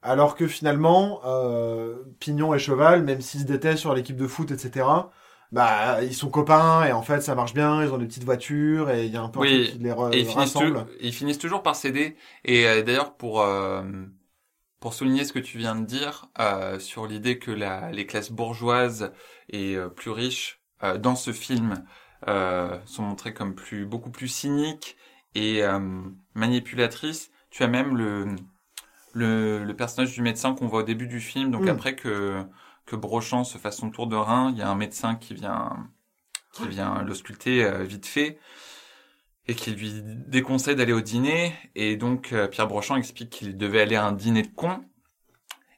[0.04, 4.52] Alors que finalement, euh, Pignon et Cheval, même s'ils se détestent sur l'équipe de foot,
[4.52, 5.12] etc.,
[5.52, 7.84] bah ils sont copains et en fait ça marche bien.
[7.84, 9.48] Ils ont des petites voitures et il y a un peu un Oui.
[9.48, 10.80] truc qui les re- Et ils finissent, rassemble.
[10.80, 12.16] tou- ils finissent toujours par céder.
[12.46, 13.84] Et euh, d'ailleurs, pour euh,
[14.80, 18.32] pour souligner ce que tu viens de dire euh, sur l'idée que la, les classes
[18.32, 19.12] bourgeoises
[19.50, 21.86] et plus riches euh, dans ce film
[22.28, 24.98] euh, sont montrées comme plus beaucoup plus cyniques
[25.36, 25.80] et euh,
[26.36, 27.32] manipulatrices.
[27.52, 28.36] Tu as même le
[29.14, 31.52] le, le personnage du médecin qu'on voit au début du film.
[31.52, 31.70] Donc Mm.
[31.70, 32.44] après que
[32.86, 35.90] que Brochant se fasse son tour de rein, il y a un médecin qui vient
[36.54, 38.38] qui vient l'ausculter euh, vite fait
[39.48, 41.54] et qui lui déconseille d'aller au dîner.
[41.76, 44.82] Et donc, euh, Pierre Brochant explique qu'il devait aller à un dîner de cons.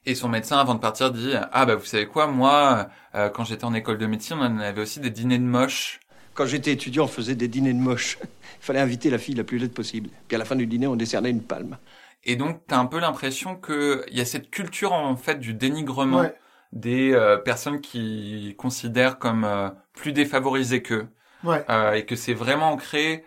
[0.05, 3.43] Et son médecin, avant de partir, dit «Ah, bah, vous savez quoi, moi, euh, quand
[3.43, 5.99] j'étais en école de médecine, on avait aussi des dîners de moches.
[6.35, 8.19] Quand j'étais étudiant, on faisait des dîners de moches.
[8.61, 10.09] Il fallait inviter la fille la plus laide possible.
[10.27, 11.77] Puis à la fin du dîner, on décernait une palme.».
[12.25, 15.53] Et donc, t'as un peu l'impression que il y a cette culture, en fait, du
[15.53, 16.35] dénigrement Ouais.
[16.71, 21.07] des euh, personnes qui considèrent comme euh, plus défavorisées qu'eux.
[21.43, 21.63] Ouais.
[21.69, 23.25] Euh, et que c'est vraiment ancré,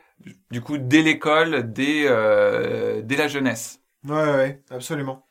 [0.50, 2.02] du coup, dès l'école, dès,
[3.04, 3.80] dès la jeunesse.
[4.04, 5.24] Ouais, ouais, absolument.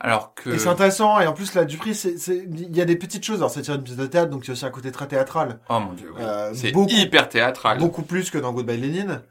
[0.00, 0.50] Alors que...
[0.50, 1.18] Et c'est intéressant.
[1.20, 3.38] Et en plus, là, Dupri, il y a des petites choses.
[3.38, 5.08] Alors, c'est tiré d'une pièce de théâtre, donc il y a aussi un côté très
[5.08, 5.60] théâtral.
[5.70, 6.22] Oh mon dieu, oui.
[6.54, 7.78] C'est hyper théâtral.
[7.78, 9.22] Beaucoup plus que dans Goodbye Lenin.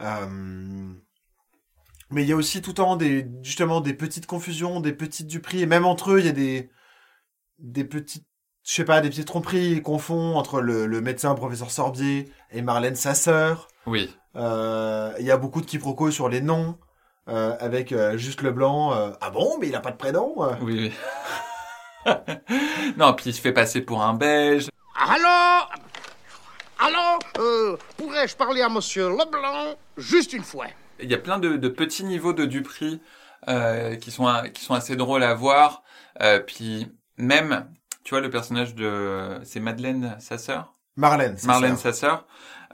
[0.00, 0.92] Euh,
[2.10, 5.26] Mais il y a aussi tout le temps des, justement, des petites confusions, des petites
[5.26, 5.62] Dupri.
[5.62, 6.70] Et même entre eux, il y a des,
[7.58, 8.26] des petites,
[8.64, 9.70] je sais pas, des petites tromperies.
[9.72, 13.68] Ils confondent entre le, le médecin, professeur Sorbier, et Marlène, sa sœur.
[13.86, 14.14] Oui.
[14.36, 16.78] Euh, Il y a beaucoup de quiproquos sur les noms.
[17.28, 18.92] Euh, avec euh, juste Leblanc.
[18.94, 20.44] euh, ah bon, mais il a pas de prénom.
[20.44, 20.54] euh?
[20.62, 20.92] Oui,
[22.06, 22.14] oui.
[22.96, 24.68] non, puis il se fait passer pour un belge.
[24.96, 25.72] Alors
[26.78, 30.66] Alors euh, Pourrais-je parler à monsieur Leblanc juste une fois?
[31.00, 33.00] Il y a plein de, de petits niveaux de Dupri
[33.48, 35.82] euh, qui sont qui sont assez drôles à voir.
[36.22, 37.70] Euh, puis même,
[38.04, 40.74] tu vois, le personnage de c'est Madeleine, sa sœur?
[40.96, 41.36] Marlène.
[41.36, 41.94] sa Marlène, sœur.
[41.94, 42.26] sa sœur,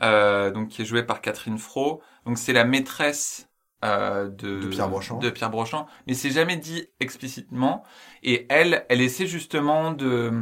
[0.02, 2.02] euh, donc qui est jouée par Catherine Fro.
[2.26, 3.48] Donc c'est la maîtresse
[3.84, 5.18] euh, de, De Pierre Brochant.
[5.18, 7.82] de Pierre Brochant, mais c'est jamais dit explicitement.
[8.22, 10.32] Et elle, elle essaie justement de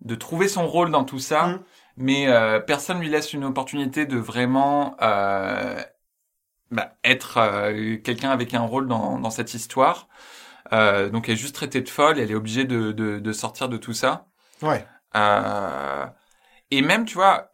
[0.00, 1.60] de trouver son rôle dans tout ça, Mm.
[1.96, 5.82] Mais euh, personne lui laisse une opportunité de vraiment euh,
[6.70, 10.08] bah, être euh, quelqu'un avec un rôle dans dans cette histoire.
[10.72, 13.32] Euh, donc elle est juste traitée de folle, et elle est obligée de de, de
[13.32, 14.26] sortir de tout ça.
[14.62, 14.86] Ouais.
[15.16, 16.06] Euh,
[16.70, 17.52] et même, tu vois,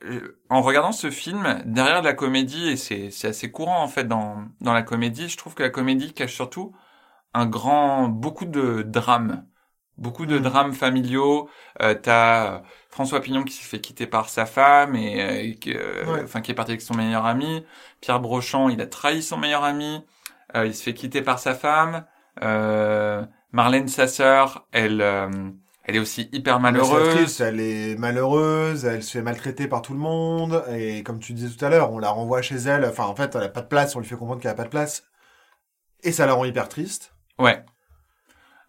[0.50, 4.46] en regardant ce film, derrière la comédie, et c'est c'est assez courant en fait dans
[4.60, 6.74] dans la comédie, je trouve que la comédie cache surtout
[7.34, 9.46] un grand, beaucoup de drames,
[9.98, 10.42] beaucoup de Mm.
[10.42, 11.48] drames familiaux.
[11.82, 12.58] Euh, T'as euh,
[12.90, 16.22] François Pignon qui s'est fait quitter par sa femme et, euh, et euh, Ouais.
[16.24, 17.64] enfin qui est parti avec son meilleur ami.
[18.00, 20.04] Pierre Brochant, il a trahi son meilleur ami.
[20.56, 22.04] Euh, il se fait quitter par sa femme.
[22.42, 25.28] Euh, Marlène, sa sœur, elle, euh,
[25.84, 27.40] elle est aussi hyper malheureuse.
[27.40, 31.54] elle est malheureuse, elle se fait maltraiter par tout le monde, et comme tu disais
[31.56, 33.66] tout à l'heure, on la renvoie chez elle, enfin en fait elle a pas de
[33.68, 35.04] place, on lui fait comprendre qu'elle a pas de place,
[36.02, 37.14] et ça la rend hyper triste.
[37.38, 37.64] Ouais.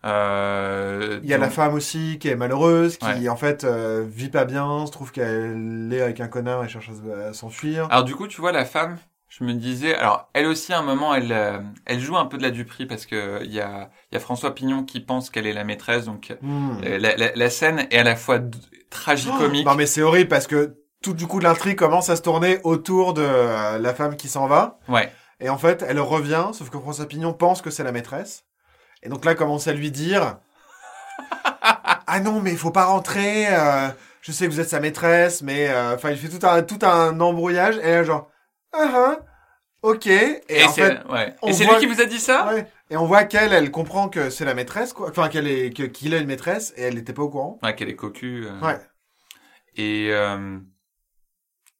[0.05, 3.29] Euh, Il y a la femme aussi qui est malheureuse, qui Ouais.
[3.29, 6.89] en fait euh, vit pas bien, se trouve qu'elle est avec un connard et cherche
[6.89, 7.88] à se- à s'enfuir.
[7.91, 10.83] Alors du coup, tu vois la femme, je me disais, alors elle aussi à un
[10.83, 13.89] moment, elle, euh, elle joue un peu de la duperie parce que il y a,
[14.12, 16.77] il y a François Pignon qui pense qu'elle est la maîtresse, donc Hmm.
[16.85, 18.39] euh, la, la, la scène est à la fois
[18.89, 19.65] tragicomique.
[19.65, 23.13] Non mais c'est horrible parce que tout du coup l'intrigue commence à se tourner autour
[23.13, 24.79] de euh, la femme qui s'en va.
[24.88, 25.12] Ouais.
[25.41, 28.43] Et en fait, elle revient, sauf que François Pignon pense que c'est la maîtresse.
[29.03, 30.38] Et donc là, commence à lui dire
[32.07, 33.47] Ah non, mais il faut pas rentrer.
[33.49, 33.88] euh,
[34.21, 36.79] je sais que vous êtes sa maîtresse, mais euh, enfin, il fait tout un tout
[36.85, 37.77] un embrouillage.
[37.77, 38.29] Et là, genre
[38.73, 39.17] Ah ah,
[39.81, 40.07] ok.
[40.07, 40.41] Et,
[40.73, 41.35] c'est ouais.
[41.41, 42.53] voit- lui qui vous a dit ça?
[42.53, 42.67] Ouais.
[42.89, 45.09] Et on voit qu'elle, elle comprend que c'est la maîtresse, quoi.
[45.09, 47.59] Enfin, qu'elle est qu'il a une maîtresse et elle n'était pas au courant.
[47.63, 48.45] Ouais, qu'elle est cocu.
[48.47, 48.59] euh.
[48.65, 48.79] Ouais.
[49.75, 50.57] Et euh,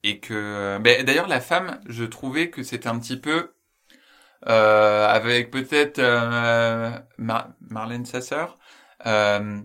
[0.04, 3.52] et que ben, d'ailleurs la femme, je trouvais que c'était un petit peu
[4.48, 8.58] euh, avec peut-être euh, Mar- Marlène sa sœur,
[9.06, 9.62] euh,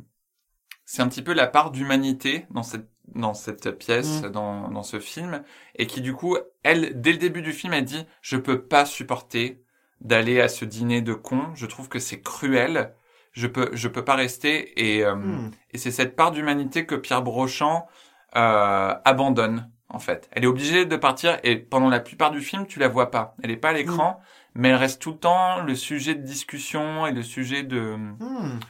[0.85, 4.31] c'est un petit peu la part d'humanité dans cette dans cette pièce, Mm.
[4.31, 5.43] dans dans ce film,
[5.77, 8.87] et qui du coup, elle dès le début du film, elle dit je peux pas
[8.87, 9.63] supporter
[10.01, 11.49] d'aller à ce dîner de cons.
[11.55, 12.95] Je trouve que c'est cruel.
[13.33, 14.55] je peux je peux pas rester
[14.97, 15.51] et euh, Hmm.
[15.73, 17.87] et c'est cette part d'humanité que Pierre Brochant
[18.37, 20.29] euh, abandonne en fait.
[20.33, 23.35] Elle est obligée de partir et pendant la plupart du film tu la vois pas.
[23.43, 24.21] Elle est pas à l'écran,
[24.55, 27.97] mais elle reste tout le temps le sujet de discussion et le sujet de.
[27.97, 28.61] Hmm.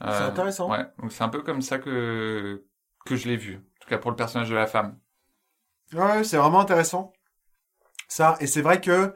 [0.00, 0.70] C'est euh, intéressant.
[0.70, 2.64] Ouais, donc c'est un peu comme ça que
[3.04, 3.56] que je l'ai vu.
[3.56, 4.98] En tout cas pour le personnage de la femme.
[5.92, 7.12] Ouais, c'est vraiment intéressant.
[8.08, 9.14] Ça, et c'est vrai que,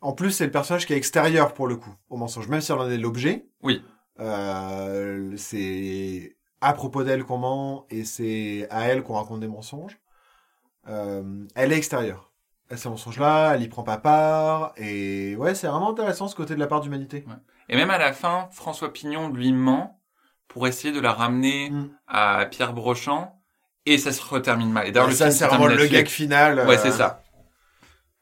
[0.00, 2.72] en plus, c'est le personnage qui est extérieur pour le coup au mensonge, même si
[2.72, 3.46] on en est l'objet.
[3.62, 3.82] Oui.
[4.20, 9.98] Euh, c'est à propos d'elle qu'on ment et c'est à elle qu'on raconte des mensonges.
[10.88, 12.27] Euh, elle est extérieure.
[12.76, 14.72] Ces mensonges-là, elle y prend pas part.
[14.76, 17.24] Et ouais, c'est vraiment intéressant ce côté de la part d'humanité.
[17.70, 20.00] Et même à la fin, François Pignon lui ment
[20.48, 21.90] pour essayer de la ramener Mm.
[22.06, 23.38] à Pierre Brochant
[23.86, 24.86] et ça se retermine mal.
[24.86, 26.66] Et d'ailleurs, ça, c'est vraiment le gag final.
[26.66, 27.22] Ouais, euh, c'est ça.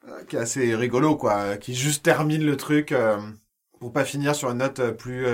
[0.07, 1.57] euh, qui est assez rigolo, quoi.
[1.57, 3.17] Qui juste termine le truc euh,
[3.81, 5.25] pour pas finir sur une note euh, plus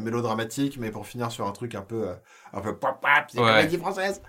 [0.00, 2.08] mélodramatique, mais pour finir sur un truc un peu,
[2.52, 3.46] un peu pop pop, c'est Ouais.
[3.46, 4.20] comédie française.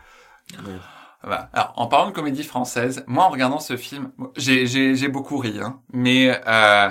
[1.22, 1.50] Voilà.
[1.54, 5.82] Alors, en parlant de comédie française, moi, en regardant ce film, j'ai, beaucoup ri, hein,
[5.92, 6.90] mais euh,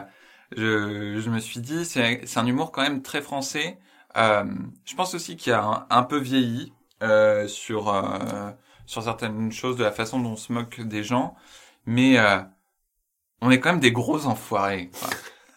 [0.57, 3.79] je, je me suis dit, c'est, un humour quand même très français.
[4.17, 4.45] Euh,
[4.85, 8.51] je pense aussi qu'il a un, peu vieilli euh, sur euh,
[8.87, 11.37] sur certaines choses de la façon dont on se moque des gens,
[11.87, 12.41] mais euh,
[13.41, 14.91] on est quand même des gros enfoirés.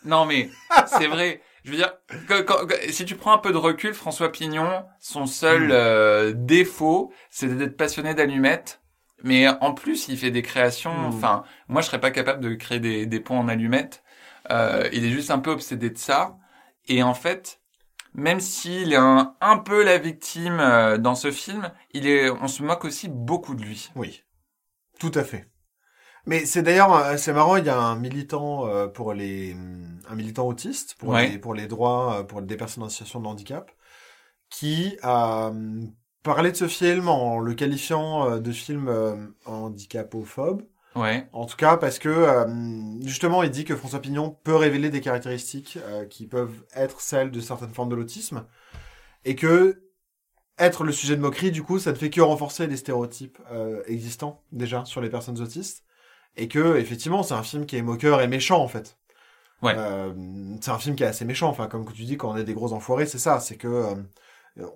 [0.06, 0.50] non, mais
[0.86, 1.42] c'est vrai.
[1.64, 1.94] Je veux dire,
[2.28, 6.34] que- quand- que- si tu prends un peu de recul, François Pignon, son seul euh,
[6.36, 8.82] défaut, c'est d'être passionné d'allumettes.
[9.24, 10.94] Mais en plus, il fait des créations.
[10.94, 11.06] Mm.
[11.06, 14.04] Enfin, moi, je serais pas capable de créer des, des ponts en allumettes.
[14.50, 16.38] Euh, il est juste un peu obsédé de ça.
[16.88, 17.60] Et en fait,
[18.16, 22.48] même s'il est un, un peu la victime euh, dans ce film, il est, on
[22.48, 23.92] se moque aussi beaucoup de lui.
[23.96, 24.24] Oui,
[25.00, 25.51] tout à fait.
[26.26, 29.56] Mais c'est d'ailleurs, euh, c'est marrant, il y a un militant euh, pour les,
[30.10, 31.30] un militant autiste pour Ouais.
[31.30, 33.72] les, pour les droits euh, pour des personnes en situation de handicap,
[34.50, 35.52] qui a
[36.24, 40.64] parlé de ce film en le qualifiant de film handicapophobe.
[40.96, 41.28] Ouais.
[41.32, 42.46] En tout cas, parce que
[43.02, 45.80] justement, il dit que François Pignon peut révéler des caractéristiques
[46.10, 48.46] qui peuvent être celles de certaines formes de l'autisme,
[49.26, 49.82] et que
[50.60, 53.82] être le sujet de moquerie, du coup, ça ne fait que renforcer les stéréotypes euh,
[53.88, 55.84] existants déjà sur les personnes autistes,
[56.38, 58.98] et que effectivement, c'est un film qui est moqueur et méchant en fait.
[59.62, 59.76] Ouais.
[59.78, 60.12] Euh,
[60.60, 61.48] c'est un film qui est assez méchant.
[61.50, 63.40] Enfin, comme tu dis, quand on est des gros enfoirés, c'est ça.
[63.40, 63.96] C'est que euh,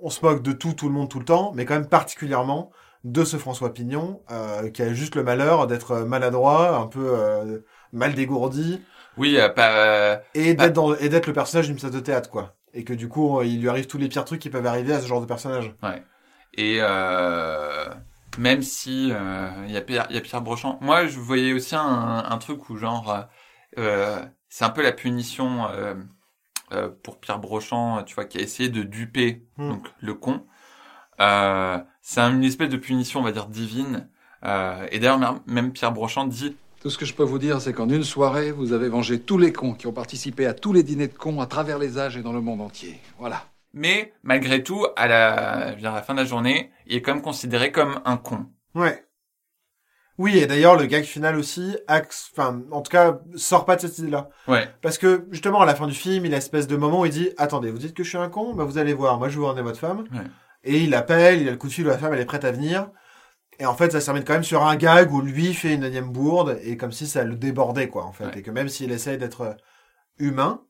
[0.01, 2.71] on se moque de tout, tout le monde, tout le temps, mais quand même particulièrement
[3.03, 7.59] de ce François Pignon, euh, qui a juste le malheur d'être maladroit, un peu euh,
[7.93, 8.81] mal dégourdi,
[9.17, 9.77] Oui, euh, pas.
[9.77, 12.55] euh, et d'être dans, et d'être le personnage d'une pièce de théâtre, quoi.
[12.73, 15.01] Et que du coup, il lui arrive tous les pires trucs qui peuvent arriver à
[15.01, 15.73] ce genre de personnage.
[16.57, 17.85] Et euh,
[18.37, 21.75] même si euh, il y a Pierre, y a Pierre Brochant, moi je voyais aussi
[21.75, 23.25] un, un truc où genre
[23.77, 25.93] euh, c'est un peu la punition euh,
[26.73, 29.69] euh, pour Pierre Brochant, tu vois, qui a essayé de duper Hmm.
[29.69, 30.45] donc le con.
[31.21, 34.09] Euh, c'est une espèce de punition, on va dire divine.
[34.43, 37.61] Euh, et d'ailleurs même- même Pierre Brochant dit Tout ce que je peux vous dire,
[37.61, 40.71] c'est qu'en une soirée, vous avez vengé tous les cons qui ont participé à tous
[40.73, 42.99] les dîners de cons à travers les âges et dans le monde entier.
[43.17, 43.43] Voilà.
[43.75, 46.95] Mais malgré tout à la, je veux dire, à la fin de la journée, il
[46.95, 48.47] est quand même considéré comme un con.
[48.73, 49.05] Ouais.
[50.17, 53.81] Oui, et d'ailleurs, le gag final aussi, axe, enfin, en tout cas, sort pas de
[53.81, 54.29] cette idée-là.
[54.47, 54.65] Ouais.
[54.81, 57.05] Parce que, justement, à la fin du film, il a une espèce de moment où
[57.05, 58.53] il dit, attendez, vous dites que je suis un con?
[58.53, 60.05] Bah, vous allez voir, moi, je vous ramener votre femme.
[60.13, 60.21] Ouais.
[60.63, 62.45] Et il appelle, il a le coup de fil où la femme, elle est prête
[62.45, 62.89] à venir.
[63.59, 65.83] Et en fait, ça se termine quand même sur un gag où lui fait une
[65.83, 68.27] énième bourde, et comme si ça le débordait, quoi, en fait.
[68.27, 68.39] Ouais.
[68.39, 69.53] Et que même s'il essaye d'être euh,
[70.17, 70.61] humain,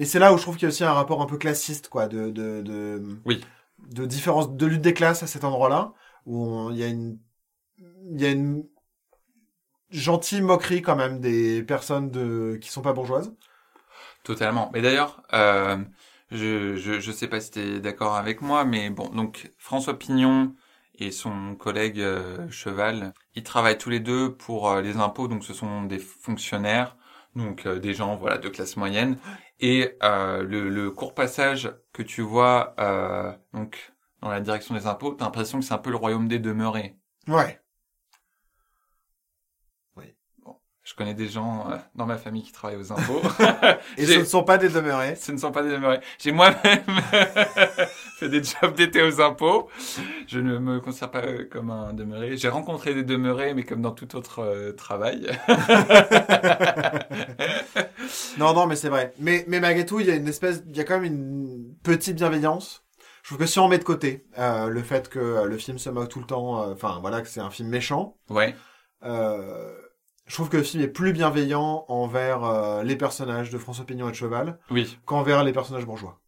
[0.00, 1.88] et c'est là où je trouve qu'il y a aussi un rapport un peu classiste,
[1.88, 3.40] quoi, de, de, de, Oui.
[3.78, 5.94] de différence, de lutte des classes à cet endroit-là,
[6.26, 7.18] où il y a une,
[8.12, 8.64] il y a une
[9.90, 13.32] gentille moquerie quand même des personnes de, qui sont pas bourgeoises.
[14.22, 14.70] Totalement.
[14.74, 15.78] Mais d'ailleurs, euh,
[16.30, 20.54] je, je je sais pas si t'es d'accord avec moi, mais bon, donc François Pignon
[20.98, 25.44] et son collègue euh, Cheval, ils travaillent tous les deux pour euh, les impôts, donc
[25.44, 26.96] ce sont des fonctionnaires,
[27.34, 29.18] donc euh, des gens voilà de classe moyenne.
[29.60, 33.92] Et euh, le, le court passage que tu vois euh, donc
[34.22, 36.96] dans la direction des impôts, t'as l'impression que c'est un peu le royaume des demeurés.
[37.28, 37.60] Ouais.
[40.90, 43.22] Je connais des gens euh, dans ma famille qui travaillent aux impôts.
[43.96, 45.14] Et ce ne sont pas des demeurés.
[45.14, 46.00] Ce ne sont pas des demeurés.
[46.18, 46.82] J'ai moi-même
[48.18, 49.68] fait des jobs d'été aux impôts.
[50.26, 52.36] Je ne me considère pas euh, comme un demeuré.
[52.36, 55.30] J'ai rencontré des demeurés, mais comme dans tout autre euh, travail.
[58.40, 59.12] Non, non, mais c'est vrai.
[59.18, 61.74] Mais, mais malgré tout, il y a une espèce, il y a quand même une
[61.84, 62.82] petite bienveillance.
[63.22, 65.78] Je trouve que si on met de côté euh, le fait que euh, le film
[65.78, 68.54] se moque tout le temps, euh, enfin voilà, que c'est un film méchant, ouais.
[69.04, 69.70] euh,
[70.26, 74.08] je trouve que le film est plus bienveillant envers euh, les personnages de François Pignon
[74.08, 74.98] et de Cheval Oui.
[75.04, 76.18] qu'envers les personnages bourgeois.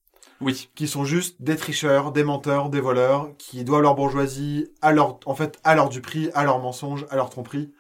[0.40, 0.70] Oui.
[0.75, 5.20] qui sont juste des tricheurs, des menteurs, des voleurs, qui doivent leur bourgeoisie à leur,
[5.25, 7.72] en fait, à leur du prix, à leur mensonge, à leur tromperie.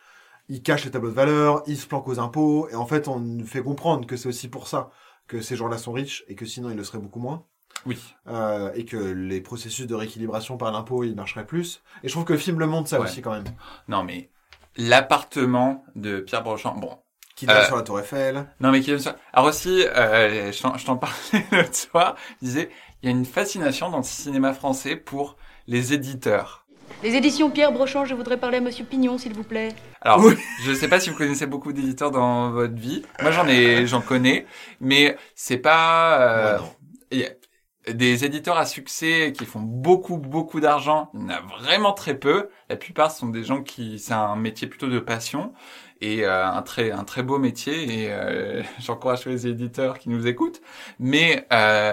[0.48, 3.20] Ils cachent les tableaux de valeur, ils se planquent aux impôts, et en fait, on
[3.20, 4.90] nous fait comprendre que c'est aussi pour ça
[5.28, 7.44] que ces gens-là sont riches, et que sinon ils le seraient beaucoup moins.
[7.86, 7.98] Oui.
[8.28, 11.82] Euh, et que les processus de rééquilibration par l'impôt, ils marcheraient plus.
[12.02, 13.06] Et je trouve que le film le montre ça Ouais.
[13.06, 13.44] aussi, quand même.
[13.88, 14.30] Non, mais
[14.76, 16.98] l'appartement de Pierre Brochant, bon.
[17.34, 18.46] Qui donne Euh, sur la Tour Eiffel.
[18.60, 19.16] Non, mais qui donne ça.
[19.32, 21.16] Alors aussi, euh, je t'en- je t'en parlais
[21.50, 22.70] l'autre soir, je disais,
[23.02, 26.61] il y a une fascination dans le cinéma français pour les éditeurs.
[27.02, 29.74] Les éditions Pierre Brochant, je voudrais parler à Monsieur Pignon, s'il vous plaît.
[30.00, 30.34] Alors, Oui.
[30.56, 33.02] je sais pas si vous connaissez beaucoup d'éditeurs dans votre vie.
[33.20, 34.46] Moi, j'en ai, j'en connais,
[34.80, 36.20] mais c'est pas.
[36.22, 36.76] euh, Moi, non.
[37.10, 41.10] il y a des éditeurs à succès qui font beaucoup, beaucoup d'argent.
[41.14, 42.48] Il y en a vraiment très peu.
[42.68, 45.52] La plupart sont des gens qui, c'est un métier plutôt de passion
[46.00, 48.04] et euh, un très, un très beau métier.
[48.04, 50.60] Et euh, j'encourage tous les éditeurs qui nous écoutent.
[51.00, 51.92] Mais euh,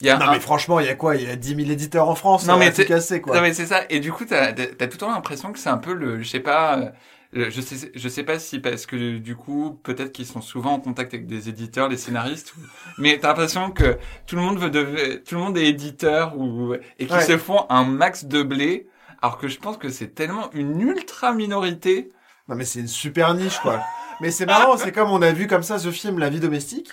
[0.00, 1.16] il y a Non, un- mais franchement, il y a quoi?
[1.16, 2.46] Il y a 10 000 éditeurs en France.
[2.46, 3.36] Non, mais t'es- casser, quoi.
[3.36, 3.82] non mais c'est ça.
[3.90, 6.28] Et du coup, t'as as tout le temps l'impression que c'est un peu le, je
[6.28, 6.90] sais pas, euh,
[7.32, 10.72] le- je sais, je sais pas si parce que du coup, peut-être qu'ils sont souvent
[10.74, 12.60] en contact avec des éditeurs, les scénaristes, ou-
[12.98, 16.74] mais t'as l'impression que tout le monde veut devenir, tout le monde est éditeur ou
[16.74, 17.22] et qu'ils Ouais.
[17.24, 18.86] se font un max de blé,
[19.22, 22.10] alors que je pense que c'est tellement une ultra minorité.
[22.48, 23.80] Non, mais c'est une super niche, quoi.
[24.20, 26.90] Mais c'est marrant, c'est comme on a vu comme ça ce film La vie domestique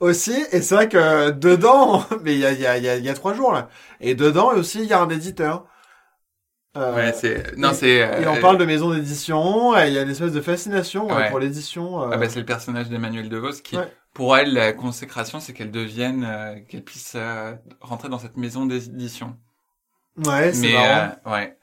[0.00, 3.08] aussi, et c'est vrai que dedans, mais il y a, y, a, y, a, y
[3.08, 3.68] a trois jours là,
[4.00, 5.66] et dedans aussi il y a un éditeur.
[6.76, 7.88] Euh, Ouais, c'est, non, c'est.
[8.20, 11.14] Et on euh, parle de maison d'édition, il y a une espèce de fascination euh,
[11.16, 11.30] Ouais.
[11.30, 12.02] pour l'édition.
[12.02, 13.90] euh, Ah bah, c'est le personnage d'Emmanuel DeVos qui, Ouais.
[14.12, 18.66] pour elle, la consécration, c'est qu'elle devienne, euh, qu'elle puisse euh, rentrer dans cette maison
[18.66, 19.38] d'édition.
[20.16, 21.12] Ouais, c'est marrant.
[21.26, 21.58] euh, ouais.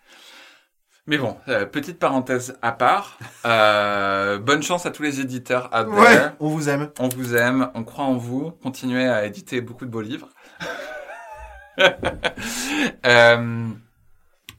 [1.06, 3.18] Mais bon, euh, petite parenthèse à part.
[3.46, 6.32] Euh, bonne chance à tous les éditeurs out Ouais, there.
[6.40, 6.92] on vous aime.
[7.00, 8.52] On vous aime, on croit en vous.
[8.64, 10.30] Continuez à éditer beaucoup de beaux livres.
[13.06, 13.68] euh,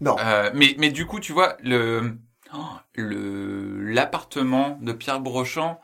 [0.00, 0.16] Non.
[0.18, 2.16] euh, mais mais du coup, tu vois le
[2.52, 2.58] oh,
[2.94, 5.80] le l'appartement de Pierre Brochant.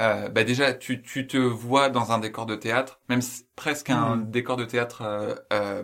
[0.00, 3.20] Euh, bah déjà, tu, tu te vois dans un décor de théâtre, même
[3.56, 4.30] presque un Mhm.
[4.30, 5.82] décor de théâtre euh, euh,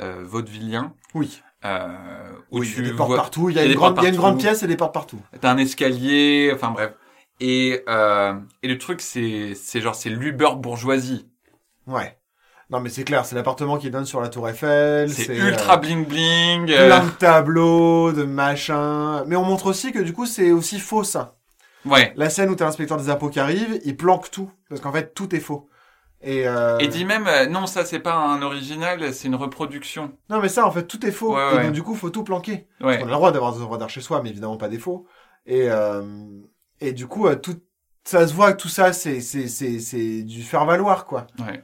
[0.00, 0.94] euh, vaudevillien.
[1.14, 1.40] Oui.
[1.64, 1.88] Euh,
[2.52, 3.96] où Oui, il y tu a des portes vois- partout, il y a, une grande,
[3.98, 5.20] il y a une grande pièce et des portes partout.
[5.40, 6.92] T'as un escalier, enfin bref.
[7.40, 11.26] Et euh, et le truc c'est c'est genre c'est l'Uber bourgeoisie.
[11.86, 12.16] Ouais.
[12.70, 15.10] Non, mais c'est clair, c'est l'appartement qui donne sur la Tour Eiffel.
[15.10, 16.66] C'est euh, ultra bling bling.
[16.66, 19.24] plein de tableaux, de machins.
[19.26, 21.36] Mais on montre aussi que du coup, c'est aussi faux ça.
[21.86, 22.12] Ouais.
[22.16, 24.50] La scène où t'as l'inspecteur des impôts qui arrive, il planque tout.
[24.68, 25.68] Parce qu'en fait, tout est faux.
[26.20, 26.78] Et, euh...
[26.78, 30.16] Et dit même euh, non ça c'est pas un original, c'est une reproduction.
[30.30, 31.34] Non, mais ça, en fait, tout est faux.
[31.36, 31.64] Ouais, et ouais.
[31.64, 32.66] donc, du coup, faut tout planquer.
[32.80, 32.96] Ouais.
[32.96, 34.78] Parce qu'on a le droit d'avoir des œuvres d'art chez soi, mais évidemment pas des
[34.78, 35.06] faux.
[35.46, 36.02] Et, euh...
[36.80, 37.60] et du coup, euh, tout...
[38.04, 41.26] ça se voit que tout ça, c'est, c'est, c'est, c'est du faire-valoir, quoi.
[41.38, 41.62] Ouais.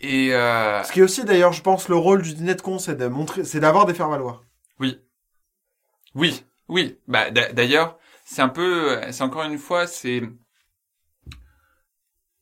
[0.00, 2.78] Et euh, Ce qui est aussi, d'ailleurs, je pense, le rôle du dîner de con,
[2.78, 4.44] c'est de montrer, c'est d'avoir des faire-valoir.
[4.78, 5.00] oui.
[6.14, 6.98] Oui, oui.
[7.06, 10.22] Bah d'a- d'ailleurs, c'est un peu c'est encore une fois c'est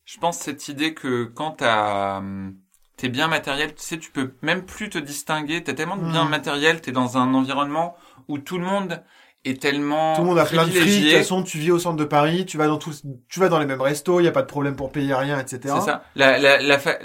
[0.06, 2.58] je pense cette idée que quand t'as hum,
[2.96, 5.64] t'es bien matériel, tu sais, tu peux même plus te distinguer.
[5.64, 6.30] T'as tellement de bien Mm.
[6.30, 7.96] matériel, t'es dans un environnement
[8.28, 9.04] où tout le monde
[9.44, 10.88] est tellement Tout le monde a plein de fric.
[10.88, 12.92] De toute façon, tu vis au centre de Paris, tu vas dans tout,
[13.28, 15.38] tu vas dans les mêmes restos, il y a pas de problème pour payer rien,
[15.38, 15.74] etc.
[15.74, 16.04] C'est ça.
[16.14, 16.98] La, la, la, fa-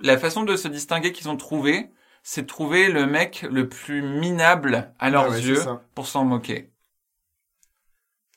[0.00, 1.90] la façon de se distinguer qu'ils ont trouvé,
[2.22, 6.24] c'est de trouver le mec le plus minable à leurs Ah ouais, yeux pour s'en
[6.24, 6.70] moquer.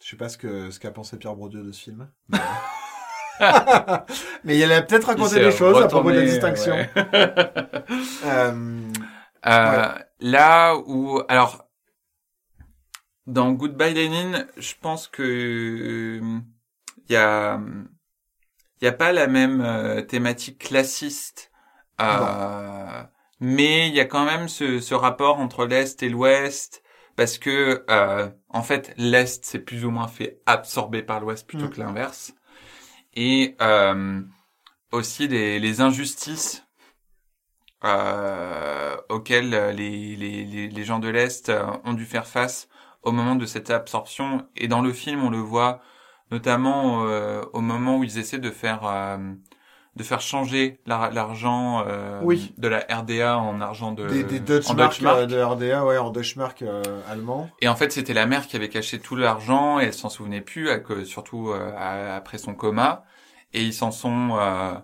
[0.02, 2.10] Je sais pas ce que, ce qu'a pensé Pierre Bourdieu de ce film.
[2.30, 2.38] Mais,
[4.44, 6.74] Mais il a peut-être raconté s'est des choses à propos de la retourné, distinction.
[6.74, 6.90] ouais.
[8.24, 8.94] Euh,
[9.46, 11.68] Euh, Là où, alors,
[13.28, 16.20] dans Goodbye Lenin, je pense que
[17.08, 17.60] il y a,
[18.82, 21.52] il y a pas la même euh, thématique classiste,
[22.02, 23.04] euh,
[23.40, 26.84] mais il y a quand même ce, ce rapport entre l'est et l'ouest,
[27.16, 31.68] parce que euh, en fait l'est c'est plus ou moins fait absorber par l'ouest plutôt
[31.68, 31.70] Mm.
[31.70, 32.34] que l'inverse,
[33.16, 34.22] et euh,
[34.92, 36.64] aussi les, les injustices
[37.84, 42.68] euh, auxquelles les, les, les, gens de l'Est euh, ont dû faire face
[43.04, 44.48] au moment de cette absorption.
[44.56, 45.82] Et dans le film, on le voit
[46.32, 49.18] notamment euh, au moment où ils essaient de faire euh,
[49.96, 52.54] de faire changer l'ar- l'argent euh, Oui.
[52.58, 55.20] de la RDA en argent de des, des en Deutschmark.
[55.20, 56.64] euh, de RDA, ouais, en Deutschmark
[57.10, 57.50] allemand.
[57.62, 60.42] Et en fait, c'était la mère qui avait caché tout l'argent et elle s'en souvenait
[60.42, 63.06] plus, que- surtout après son coma.
[63.56, 64.76] Et ils s'en sont, euh,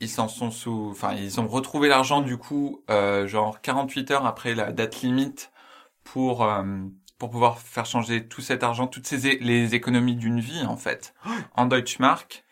[0.00, 4.26] ils s'en sont sous, enfin, ils ont retrouvé l'argent du coup, euh, genre 48 heures
[4.26, 5.50] après la date limite
[6.04, 6.62] pour euh,
[7.18, 11.14] pour pouvoir faire changer tout cet argent, toutes ces les économies d'une vie en fait,
[11.56, 12.44] en Deutschmark.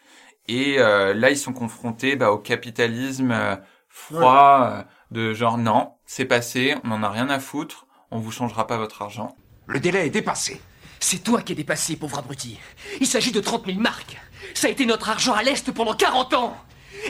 [0.48, 3.54] Et euh, là, ils sont confrontés bah, au capitalisme euh,
[3.88, 8.32] froid, euh, de genre non, c'est passé, on n'en a rien à foutre, on vous
[8.32, 9.36] changera pas votre argent.
[9.66, 10.60] Le délai est dépassé.
[11.00, 12.58] C'est toi qui es dépassé, pauvre abruti.
[13.00, 14.20] Il s'agit de 30 000 marques.
[14.54, 16.56] Ça a été notre argent à l'Est pendant 40 ans.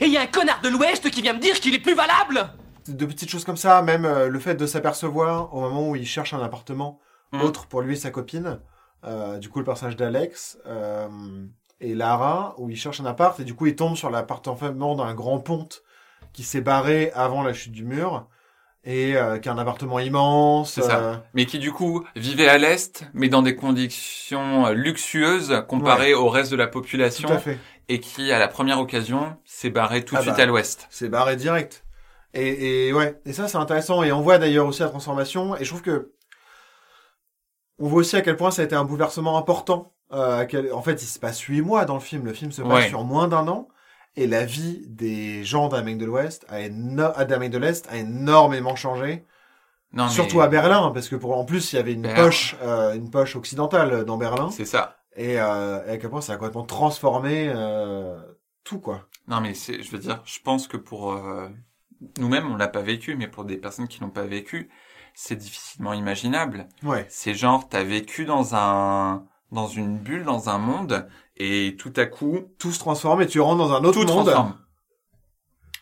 [0.01, 1.95] Et il y a un connard de l'Ouest qui vient me dire qu'il est plus
[1.95, 2.49] valable.
[2.88, 6.07] De petites choses comme ça, même euh, le fait de s'apercevoir au moment où il
[6.07, 7.01] cherche un appartement
[7.32, 7.43] Mm.
[7.43, 8.61] autre pour lui et sa copine,
[9.05, 11.09] euh, du coup le personnage d'Alex euh,
[11.80, 15.14] et Lara, où il cherche un appart et du coup il tombe sur l'appartement d'un
[15.14, 15.82] grand ponte
[16.32, 18.26] qui s'est barré avant la chute du mur
[18.85, 20.72] et euh, qui a un appartement immense.
[20.72, 20.99] C'est ça.
[20.99, 26.14] euh, Mais qui du coup vivait à l'Est, mais dans des conditions euh, luxueuses comparées
[26.14, 27.28] au reste de la population.
[27.28, 27.59] Tout à fait.
[27.89, 30.87] Et qui, à la première occasion, s'est barré tout de Ah suite bah, à l'Ouest.
[30.91, 31.85] C'est barré direct.
[32.33, 34.03] Et, et ouais, et ça c'est intéressant.
[34.05, 35.57] Et on voit d'ailleurs aussi la transformation.
[35.57, 36.12] Et je trouve que
[37.78, 39.93] on voit aussi à quel point ça a été un bouleversement important.
[40.12, 42.24] Euh, En fait, il se passe huit mois dans le film.
[42.26, 42.89] Le film se passe Ouais.
[42.89, 43.68] sur moins d'un an.
[44.16, 49.24] Et la vie des gens d'Amérique de l'Ouest, a de l'Est, a énormément changé.
[49.92, 52.24] Non, mais- Surtout à Berlin, parce que pour en plus il y avait une Berlin.
[52.24, 54.50] poche, euh, une poche occidentale dans Berlin.
[54.50, 54.96] C'est ça.
[55.16, 58.20] Et, euh, et à quel point ça a complètement transformé euh,
[58.62, 59.08] tout quoi.
[59.26, 61.48] Non, mais c'est, je veux dire, je pense que pour euh,
[62.18, 64.70] nous-mêmes, on l'a pas vécu, mais pour des personnes qui l'ont pas vécu,
[65.14, 66.68] c'est difficilement imaginable.
[66.84, 67.06] Ouais.
[67.08, 71.08] C'est genre, t'as vécu dans un, dans une bulle, dans un monde,
[71.43, 74.24] et tout à coup, tout se transforme et tu rentres dans un autre tout monde.
[74.26, 74.59] transforme.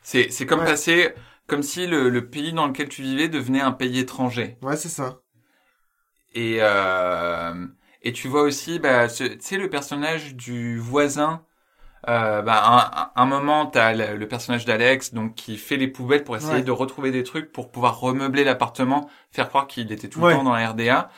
[0.03, 0.67] C'est, c'est comme Ouais.
[0.67, 1.13] passer,
[1.47, 4.57] comme si le, le pays dans lequel tu vivais devenait un pays étranger.
[4.63, 5.19] Ouais, c'est ça.
[6.35, 7.67] Et euh,
[8.03, 11.43] et tu vois aussi, bah, tu sais, le personnage du voisin.
[12.09, 15.89] Euh, bah, un, un- un moment, t'as le, le personnage d'Alex, donc qui fait les
[15.89, 16.63] poubelles pour essayer Ouais.
[16.63, 20.31] de retrouver des trucs pour pouvoir remeubler l'appartement, faire croire qu'il était tout Ouais.
[20.31, 21.11] le temps dans la RDA.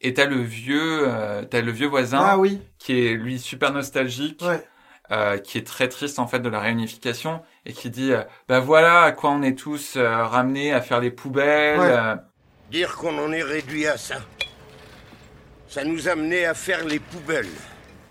[0.00, 2.60] Et t'as le vieux, euh, t'as le vieux voisin Ah oui.
[2.78, 4.62] qui est lui super nostalgique, Ouais.
[5.10, 8.60] euh, qui est très triste en fait de la réunification et qui dit, euh, bah
[8.60, 11.78] voilà à quoi on est tous euh, ramenés à faire les poubelles.
[11.80, 11.90] Ouais.
[11.90, 12.16] euh,
[12.70, 14.16] Dire qu'on en est réduit à ça,
[15.68, 17.48] ça nous a amené à faire les poubelles.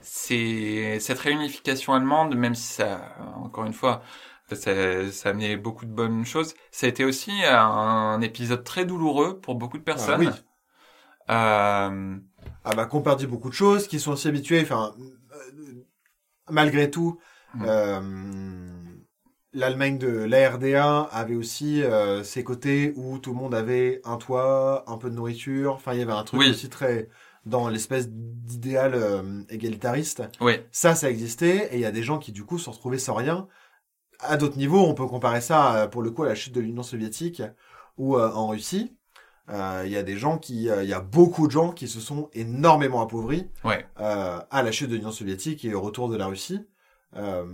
[0.02, 4.02] c'est cette réunification allemande, même si ça, encore une fois,
[4.52, 8.86] ça, ça a amené beaucoup de bonnes choses, ça a été aussi un épisode très
[8.86, 10.20] douloureux pour beaucoup de personnes.
[10.22, 10.30] oui.
[11.30, 12.18] Euh,
[12.64, 14.96] Ah bah qu'on perdit beaucoup de choses, qui sont aussi habitués, enfin
[15.34, 15.84] euh,
[16.50, 17.20] malgré tout,
[17.54, 17.64] Mm.
[17.68, 18.74] euh,
[19.54, 24.18] l'Allemagne de la RDA avait aussi euh, ses côtés où tout le monde avait un
[24.18, 26.50] toit, un peu de nourriture, enfin il y avait un truc Oui.
[26.50, 27.08] aussi très
[27.46, 30.24] dans l'espèce d'idéal euh, égalitariste.
[30.42, 30.60] Oui.
[30.72, 33.14] Ça, ça existait, et il y a des gens qui du coup se retrouvaient sans
[33.14, 33.48] rien.
[34.20, 36.84] À d'autres niveaux, on peut comparer ça pour le coup à la chute de l'Union
[36.84, 37.42] soviétique
[37.98, 38.96] ou en Russie.
[39.50, 41.88] Euh, Il y a des gens qui, euh, il y a beaucoup de gens qui
[41.88, 43.86] se sont énormément appauvris Ouais.
[44.00, 46.62] euh, à la chute de l'Union soviétique et au retour de la Russie,
[47.16, 47.46] euh,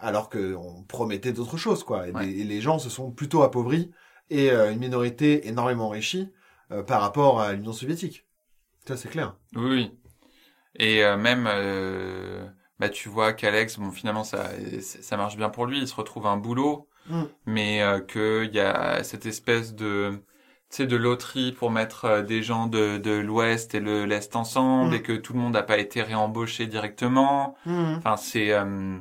[0.00, 2.08] alors qu'on promettait d'autres choses, quoi.
[2.08, 2.26] Et, Ouais.
[2.26, 3.90] des- et les gens se sont plutôt appauvris
[4.28, 6.28] et une minorité énormément enrichie
[6.88, 8.26] par rapport à l'Union soviétique.
[8.88, 9.36] Ça, c'est clair.
[9.54, 9.98] Oui, oui.
[10.78, 12.44] Et euh, même, euh,
[12.80, 14.50] bah, tu vois qu'Alex, bon, finalement, ça,
[14.82, 15.78] ça marche bien pour lui.
[15.78, 17.22] Il se retrouve un boulot, Mm.
[17.46, 20.20] mais euh, qu'il y a cette espèce de,
[20.70, 24.34] tu sais, de loterie pour mettre euh, des gens de, de l'Ouest et le l'Est
[24.36, 24.94] ensemble Mm.
[24.94, 27.56] et que tout le monde n'a pas été réembauché directement.
[27.66, 27.96] Mhm.
[27.98, 28.98] Enfin, c'est, euh,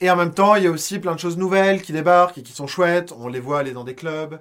[0.00, 2.42] Et en même temps, il y a aussi plein de choses nouvelles qui débarquent et
[2.42, 3.12] qui sont chouettes.
[3.18, 4.40] On les voit aller dans des clubs.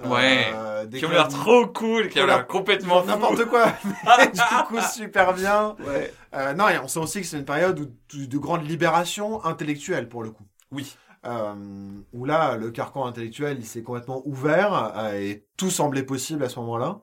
[0.00, 3.72] euh, ouais, des qui ont clubs- l'air trop cool, qui ont l'air complètement n'importe quoi,
[4.18, 5.74] mais du coup super bien.
[5.86, 6.12] Ouais.
[6.34, 10.08] Euh, non, et on sait aussi que c'est une période où- de grande libération intellectuelle
[10.08, 10.44] pour le coup.
[10.70, 10.94] Oui.
[11.24, 16.44] Euh, où là, le carcan intellectuel, il s'est complètement ouvert euh, et tout semblait possible
[16.44, 17.00] à ce moment-là.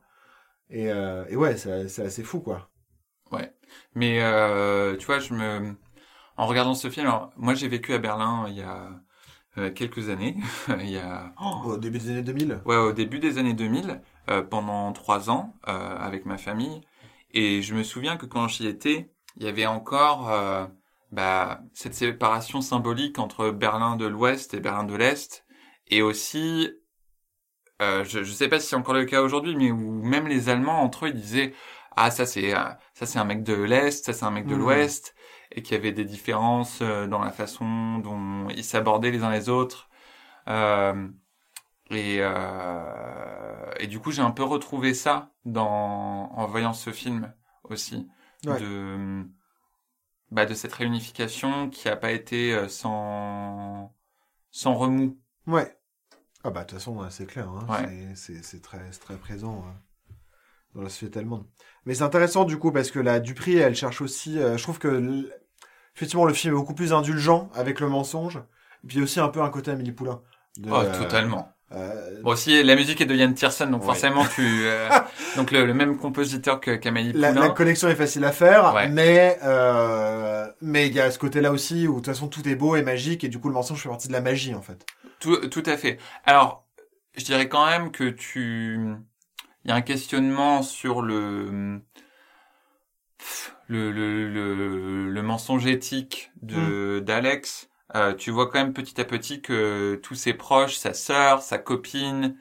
[0.70, 2.70] Et, euh, et ouais, c'est assez fou, quoi.
[3.32, 3.54] Ouais.
[3.94, 4.20] Mais
[4.98, 5.76] tu vois, je me,
[6.38, 8.90] en regardant ce film, alors, moi j'ai vécu à Berlin il y a
[9.58, 10.36] euh, quelques années,
[10.82, 11.34] il y a
[11.66, 12.62] Au début des années 2000.
[12.66, 16.82] Ouais, au début des années 2000, euh, pendant trois ans, euh, avec ma famille.
[17.32, 20.30] Et je me souviens que quand j'y étais, il y avait encore
[21.16, 25.46] bah, cette séparation symbolique entre Berlin de l'Ouest et Berlin de l'Est.
[25.88, 26.70] Et aussi,
[27.82, 30.50] euh, je ne sais pas si c'est encore le cas aujourd'hui, mais où même les
[30.50, 31.54] Allemands, entre eux, ils disaient
[31.96, 34.56] «Ah, ça c'est euh, ça c'est un mec de l'Est, ça c'est un mec de
[34.56, 34.62] Mhm.
[34.62, 35.16] l'Ouest»,
[35.52, 39.32] et qu'il y avait des différences euh, dans la façon dont ils s'abordaient les uns
[39.32, 39.90] les autres.
[40.50, 41.08] Euh,
[41.92, 47.34] et, euh, et du coup, j'ai un peu retrouvé ça dans, en voyant ce film
[47.64, 48.08] aussi.
[48.46, 48.60] Ouais.
[48.60, 49.24] De,
[50.32, 53.94] bah, de cette réunification qui a pas été euh, sans,
[54.52, 55.18] sans remous.
[55.48, 55.78] Ouais.
[56.44, 57.50] Ah bah de toute façon, c'est clair.
[57.50, 57.66] Hein.
[57.70, 58.14] Ouais.
[58.16, 60.14] C'est- très, très présent euh,
[60.76, 61.46] dans la société allemande.
[61.86, 64.40] Mais c'est intéressant du coup parce que la Dupri, elle cherche aussi...
[64.40, 65.30] euh, je trouve que
[65.96, 68.38] effectivement le film est beaucoup plus indulgent avec le mensonge.
[68.84, 70.22] Et puis aussi un peu un côté Amélie Poulain.
[70.58, 71.55] de, oh, euh, totalement.
[71.72, 73.88] Euh, Bon, aussi, la musique est de Yann Tiersen, donc Ouais.
[73.88, 74.88] forcément, tu, euh,
[75.36, 77.48] donc le, le même compositeur que qu'Amélie la, Poulain.
[77.48, 78.88] la connexion est facile à faire, Ouais.
[78.90, 82.56] mais euh, mais il y a ce côté-là aussi où de toute façon tout est
[82.56, 84.86] beau et magique et du coup le mensonge fait partie de la magie en fait.
[85.20, 85.98] Tout, tout à fait.
[86.26, 86.66] Alors,
[87.18, 88.78] je dirais quand même que tu,
[89.64, 91.82] il y a un questionnement sur le,
[93.68, 97.70] le, le, le, le mensonge éthique de, d'Alex.
[97.96, 101.58] Euh, tu vois quand même petit à petit que tous ses proches, sa sœur, sa
[101.60, 102.36] copine,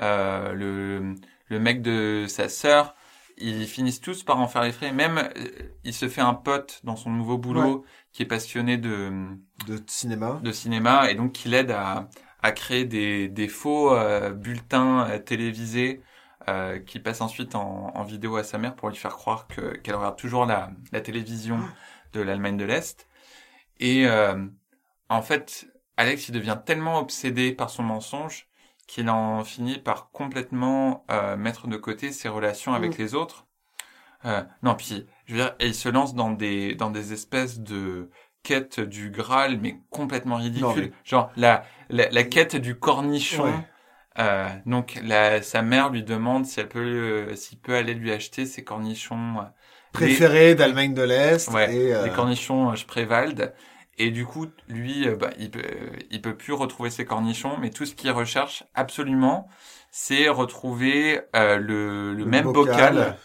[0.00, 1.14] euh, le,
[1.48, 2.94] le mec de sa sœur,
[3.38, 4.92] ils finissent tous par en faire les frais.
[4.92, 5.30] Même, euh,
[5.84, 9.10] il se fait un pote dans son nouveau boulot qui est passionné de,
[9.66, 10.40] De cinéma.
[10.42, 12.08] de cinéma et donc qui l'aide à,
[12.42, 16.02] à créer des, des faux euh, bulletins euh, télévisés
[16.48, 19.76] euh, qui passent ensuite en, en vidéo à sa mère pour lui faire croire que
[19.78, 21.60] qu'elle regarde toujours la, la télévision
[22.12, 23.06] de l'Allemagne de l'Est.
[23.80, 24.46] Et euh,
[25.10, 28.46] en fait, Alex il devient tellement obsédé par son mensonge
[28.86, 33.46] qu'il en finit par complètement euh, mettre de côté ses relations avec les autres.
[34.24, 37.60] Euh, non, puis je veux dire, et il se lance dans des dans des espèces
[37.60, 38.10] de
[38.42, 40.66] quêtes du Graal, mais complètement ridicules.
[40.66, 43.44] Non, mais- Genre la, la la quête du cornichon.
[43.44, 43.68] Ouais.
[44.18, 48.10] Euh, donc la, sa mère lui demande si elle peut euh, s'il peut aller lui
[48.10, 49.44] acheter ses cornichons euh,
[49.92, 51.48] Préféré d'Allemagne de l'Est.
[51.50, 53.52] Ouais, et, les cornichons euh, Spreewald.
[54.02, 57.58] Et du coup, lui, euh, bah, il peut, euh, il peut plus retrouver ses cornichons,
[57.58, 59.48] mais tout ce qu'il recherche absolument,
[59.90, 62.94] c'est retrouver euh, le, le, Le même bocal.
[62.94, 63.18] bocal,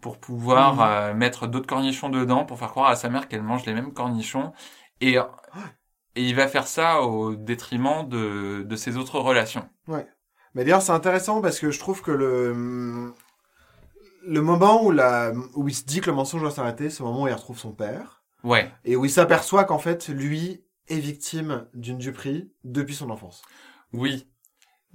[0.00, 3.66] pour pouvoir euh, mettre d'autres cornichons dedans, pour faire croire à sa mère qu'elle mange
[3.66, 4.52] les mêmes cornichons.
[5.00, 9.68] Et, et il va faire ça au détriment de, de ses autres relations.
[9.88, 10.06] Ouais.
[10.54, 13.14] Mais d'ailleurs, c'est intéressant parce que je trouve que le
[14.26, 17.08] le moment où la où il se dit que le mensonge doit s'arrêter, c'est le
[17.08, 20.98] moment où il retrouve son père Ouais, et où il s'aperçoit qu'en fait, lui est
[20.98, 23.42] victime d'une duperie depuis son enfance.
[23.92, 24.26] oui.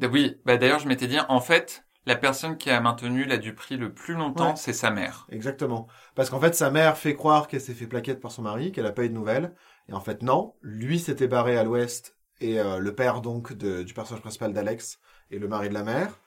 [0.01, 3.77] Oui, bah d'ailleurs, je m'étais dit, en fait, la personne qui a maintenu la Duperie
[3.77, 4.55] le plus longtemps, Ouais.
[4.55, 5.25] c'est sa mère.
[5.29, 5.87] Exactement.
[6.15, 8.85] Parce qu'en fait, sa mère fait croire qu'elle s'est fait plaquette par son mari, qu'elle
[8.87, 9.55] a pas eu de nouvelles.
[9.87, 10.55] Et en fait, non.
[10.61, 14.99] Lui s'était barré à l'ouest et euh, le père donc de- du personnage principal d'Alex
[15.31, 16.19] et le mari de la mère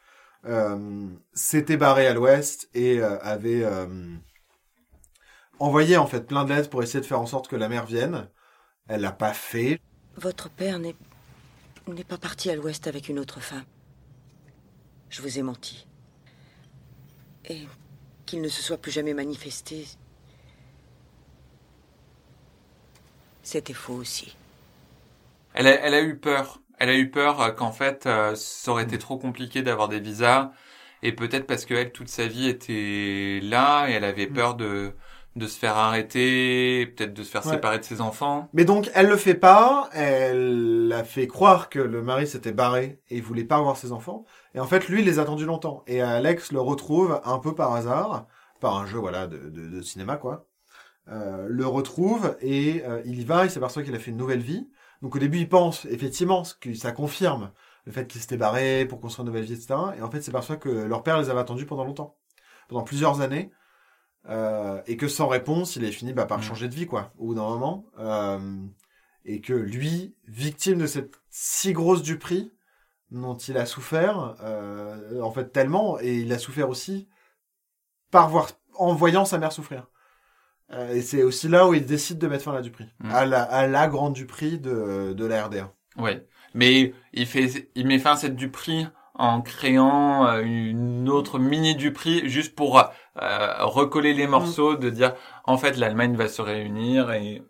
[0.46, 3.86] euh, s'était barré à l'ouest et euh, avait euh,
[5.58, 7.86] envoyé en fait plein de lettres pour essayer de faire en sorte que la mère
[7.86, 8.28] vienne.
[8.88, 9.80] Elle l'a pas fait.
[10.16, 10.94] Votre père n'est
[11.88, 13.64] n'est pas parti à l'ouest avec une autre femme.
[15.08, 15.86] Je vous ai menti.
[17.48, 17.60] Et
[18.24, 19.86] qu'il ne se soit plus jamais manifesté.
[23.42, 24.36] C'était faux aussi.
[25.54, 26.60] Elle a, elle a eu peur.
[26.78, 30.00] Elle a eu peur euh, qu'en fait, euh, ça aurait été trop compliqué d'avoir des
[30.00, 30.50] visas.
[31.02, 34.96] Et peut-être parce qu'elle, toute sa vie, était là et elle avait peur de,
[35.36, 37.52] de se faire arrêter, peut-être de se faire Ouais.
[37.52, 38.48] séparer de ses enfants.
[38.54, 39.88] Mais donc, elle le fait pas.
[39.92, 44.24] Elle a fait croire que le mari s'était barré et voulait pas revoir ses enfants.
[44.54, 45.84] Et en fait, lui, il les a attendus longtemps.
[45.86, 48.26] Et Alex le retrouve un peu par hasard,
[48.60, 50.46] par un jeu, voilà, de, de, de cinéma, quoi.
[51.08, 53.44] Euh, le retrouve et euh, il y va.
[53.44, 54.68] Il s'aperçoit qu'il a fait une nouvelle vie.
[55.02, 57.52] Donc au début, il pense effectivement que ça confirme
[57.84, 59.74] le fait qu'il s'était barré pour construire une nouvelle vie, etc.
[59.98, 62.16] Et en fait, il s'aperçoit que leur père les avait attendus pendant longtemps,
[62.68, 63.52] pendant plusieurs années.
[64.28, 67.26] Euh, et que sans réponse, il est fini bah, par changer de vie, quoi, au
[67.26, 67.86] bout d'un moment.
[67.98, 68.38] Euh,
[69.24, 72.52] et que lui, victime de cette si grosse duperie
[73.10, 77.08] dont il a souffert, euh, en fait tellement, et il a souffert aussi
[78.10, 79.86] par voir, en voyant sa mère souffrir.
[80.72, 83.10] Euh, et c'est aussi là où il décide de mettre fin à la duperie, Mm.
[83.12, 85.72] à, la, à la grande duperie de, de la RDA.
[85.96, 86.26] Ouais.
[86.54, 88.86] Mais il fait, il met fin à cette Duperie
[89.18, 95.14] en créant euh, une autre mini Duperie juste pour euh, recoller les morceaux, de dire
[95.44, 97.42] en fait l'Allemagne va se réunir et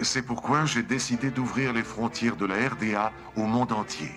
[0.00, 4.12] C'est pourquoi j'ai décidé d'ouvrir les frontières de la RDA au monde entier.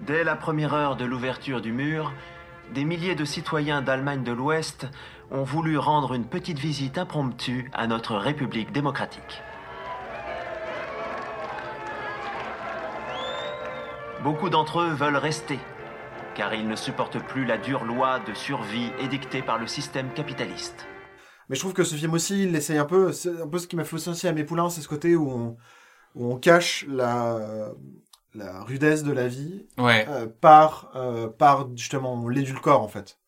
[0.00, 2.12] Dès la première heure de l'ouverture du mur,
[2.74, 4.86] des milliers de citoyens d'Allemagne de l'Ouest
[5.30, 9.42] ont voulu rendre une petite visite impromptue à notre République démocratique.
[14.22, 15.58] Beaucoup d'entre eux veulent rester,
[16.34, 20.86] car ils ne supportent plus la dure loi de survie édictée par le système capitaliste.
[21.48, 23.66] Mais je trouve que ce film aussi, il essaye un peu, c'est un peu ce
[23.66, 25.56] qui m'a fait aussi à mes poulains, c'est ce côté où on,
[26.14, 27.70] où on cache la,
[28.34, 30.06] la rudesse de la vie Ouais.
[30.08, 33.18] euh, par, euh, par justement l'édulcore en fait.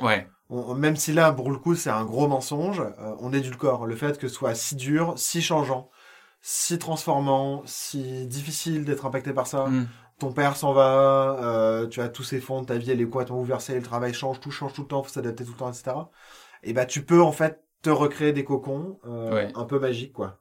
[0.00, 0.28] ouais.
[0.50, 3.94] On- même si là, pour le coup, c'est un gros mensonge, euh, on édulcore le
[3.94, 5.90] fait que ce soit si dur, si changeant,
[6.40, 9.66] si transformant, si difficile d'être impacté par ça.
[9.66, 9.88] Mm.
[10.18, 13.36] Ton père s'en va, euh, tu as tous ces fonds, ta vie elle est complètement
[13.38, 16.10] bouleversée, le travail change, tout change tout le temps, faut s'adapter tout le temps, etc.
[16.64, 19.54] Et bah tu peux en fait te recréer des cocons euh, Ouais.
[19.54, 20.40] un peu magiques quoi.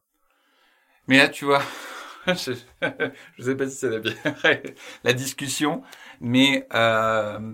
[1.08, 1.62] Mais là, tu vois,
[2.28, 2.52] je,
[3.38, 4.02] je sais pas si c'est la,
[5.04, 5.84] la discussion,
[6.20, 7.54] mais euh,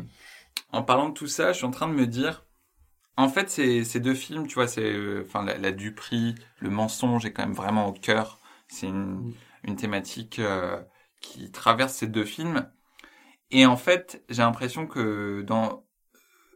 [0.72, 2.46] en parlant de tout ça, je suis en train de me dire,
[3.18, 7.26] en fait, ces, ces deux films, tu vois, c'est, enfin, la, la Duperie, le mensonge
[7.26, 8.40] est quand même vraiment au cœur.
[8.70, 9.34] C'est une,
[9.66, 10.40] une thématique
[11.24, 12.70] qui traverse ces deux films.
[13.50, 15.84] Et en fait, j'ai l'impression que dans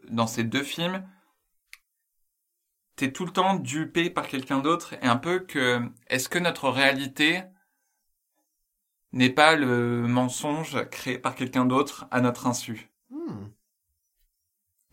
[0.10, 1.04] dans ces deux films,
[2.96, 6.70] t'es tout le temps dupé par quelqu'un d'autre et un peu que est-ce que notre
[6.70, 7.44] réalité
[9.14, 12.90] n'est pas le mensonge créé par quelqu'un d'autre à notre insu?
[13.10, 13.48] Hmm.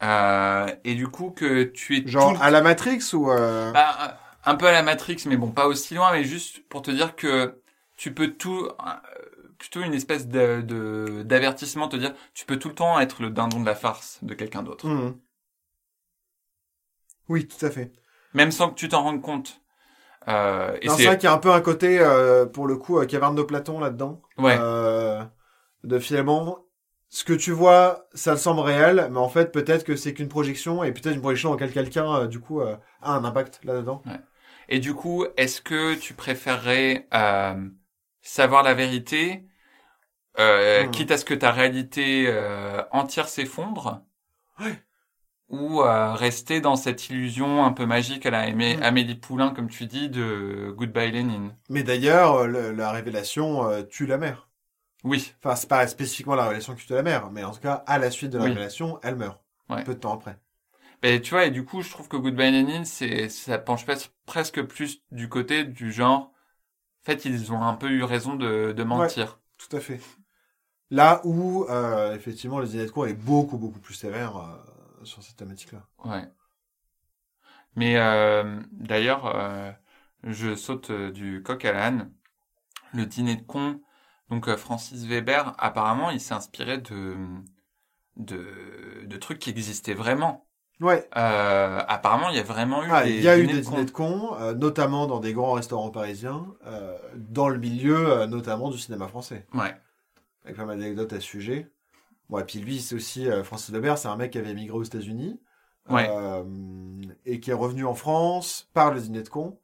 [0.02, 4.18] Euh, et du coup que tu es Genre tout à la Matrix ou euh, Bah,
[4.44, 7.16] un peu à la Matrix mais bon pas aussi loin mais juste pour te dire
[7.16, 7.60] que
[7.96, 8.68] tu peux tout
[9.58, 13.60] plutôt une espèce de d'avertissement te dire tu peux tout le temps être le dindon
[13.60, 15.16] de la farce de quelqu'un d'autre hmm.
[17.28, 17.92] Oui, tout à fait.
[18.34, 19.64] même sans que tu t'en rendes compte
[20.28, 22.98] euh, et c'est vrai qu'il y a un peu un côté, euh, pour le coup,
[22.98, 24.22] euh, caverne de Platon là-dedans.
[24.38, 24.56] Ouais.
[24.58, 25.22] Euh,
[25.82, 26.64] de finalement,
[27.10, 30.28] ce que tu vois, ça te semble réel, mais en fait, peut-être que c'est qu'une
[30.28, 34.02] projection, et peut-être une projection dans laquelle quelqu'un, du coup, a un impact là-dedans.
[34.68, 37.06] Et du coup, est-ce que tu préférerais
[38.24, 39.46] savoir la vérité,
[40.40, 40.90] euh, Hmm.
[40.90, 44.02] quitte à ce que ta réalité euh, entière s'effondre,
[45.48, 48.82] ou euh, rester dans cette illusion un peu magique à la Amé- Hmm.
[48.82, 54.06] Amélie Poulain, comme tu dis, de Goodbye Lénine Mais d'ailleurs, euh, la révélation euh, tue
[54.06, 54.48] la mère.
[55.04, 55.34] Oui.
[55.38, 57.98] Enfin, c'est pas spécifiquement la révélation qui tue la mère, mais en tout cas, à
[57.98, 58.50] la suite de la Oui.
[58.50, 59.40] révélation, elle meurt.
[59.68, 59.84] Ouais.
[59.84, 60.38] Peu de temps après.
[61.02, 64.10] Ben, tu vois, et du coup, je trouve que Goodbye Lénine, c'est, ça penche pres-
[64.26, 66.32] presque plus du côté du genre,
[67.04, 69.38] en fait, ils ont un peu eu raison de, de mentir.
[69.58, 70.00] Tout à fait.
[70.90, 75.22] Là où, euh, effectivement, le dîner de cour est beaucoup, beaucoup plus sévère euh, sur
[75.22, 75.86] cette thématique-là.
[76.04, 76.24] Ouais.
[77.76, 79.76] Mais euh, d'ailleurs,
[80.22, 82.10] je saute du coq à l'âne.
[82.94, 83.80] Le dîner de con,
[84.30, 87.16] donc Francis Weber, apparemment, il s'est inspiré de,
[88.16, 90.46] de de trucs qui existaient vraiment.
[90.80, 91.08] Ouais.
[91.16, 93.60] Euh, apparemment, il y a vraiment eu Ah, des il y a eu dîners des
[93.60, 98.26] de dîners de cons, euh, notamment dans des grands restaurants parisiens, euh, dans le milieu
[98.26, 99.46] notamment du cinéma français.
[99.54, 99.74] Ouais.
[100.44, 101.70] Avec pas mal d'anecdotes à ce sujet.
[102.28, 104.82] Bon, et puis lui, c'est aussi Francis Weber, c'est un mec qui avait émigré aux
[104.82, 105.40] États-Unis
[105.90, 106.08] Ouais.
[107.26, 109.58] et qui est revenu en France par le dîner de cons,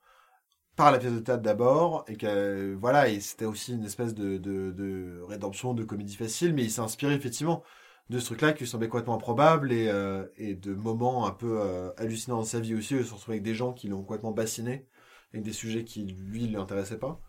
[0.76, 4.38] par la pièce de théâtre d'abord, et que voilà, et c'était aussi une espèce de,
[4.38, 7.62] de, de rédemption de comédie facile, mais il s'est inspiré effectivement
[8.10, 11.60] de ce truc-là qui lui semblait complètement improbable et, euh, et de moments un peu
[11.60, 14.32] euh, hallucinants dans sa vie aussi, de se retrouver avec des gens qui l'ont complètement
[14.32, 14.88] bassiné,
[15.32, 17.20] avec des sujets qui lui ne l'intéressaient pas.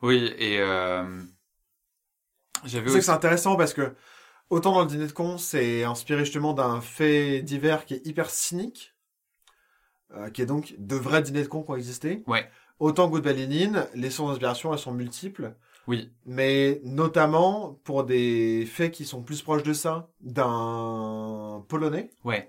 [0.00, 1.20] Oui, et euh,
[2.64, 3.02] C'est que aussi...
[3.02, 3.94] c'est intéressant parce que
[4.48, 8.30] autant dans le dîner de con, c'est inspiré justement d'un fait divers qui est hyper
[8.30, 8.94] cynique,
[10.12, 12.24] euh, qui est donc de vrais dîners de con qui ont existé.
[12.26, 12.48] Ouais.
[12.78, 15.54] Autant Good Lénine, les sources d'inspiration, elles sont multiples.
[15.86, 16.10] Oui.
[16.24, 22.10] Mais notamment pour des faits qui sont plus proches de ça, d'un Polonais.
[22.24, 22.48] Ouais.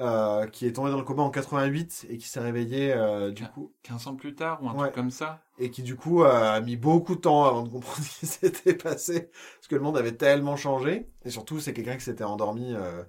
[0.00, 3.44] euh, qui est tombé dans le coma en 88 et qui s'est réveillé euh, du
[3.48, 4.78] coup 15 ans plus tard ou un Ouais.
[4.82, 5.40] truc comme ça.
[5.58, 8.26] et qui du coup euh, a mis beaucoup de temps avant de comprendre ce qui
[8.26, 12.22] s'était passé parce que le monde avait tellement changé et surtout c'est quelqu'un qui s'était
[12.22, 13.02] endormi euh,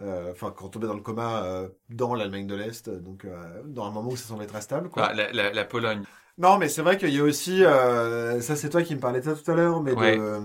[0.00, 3.86] euh, enfin quand tombé dans le coma euh, dans l'Allemagne de l'Est donc euh, dans
[3.86, 5.06] un moment où ça semblait très stable quoi.
[5.06, 6.02] Bah, la, la, la Pologne.
[6.38, 9.20] Non mais c'est vrai qu'il y a aussi euh, ça c'est toi qui me parlais
[9.20, 10.16] de ça tout à l'heure mais Ouais.
[10.16, 10.40] de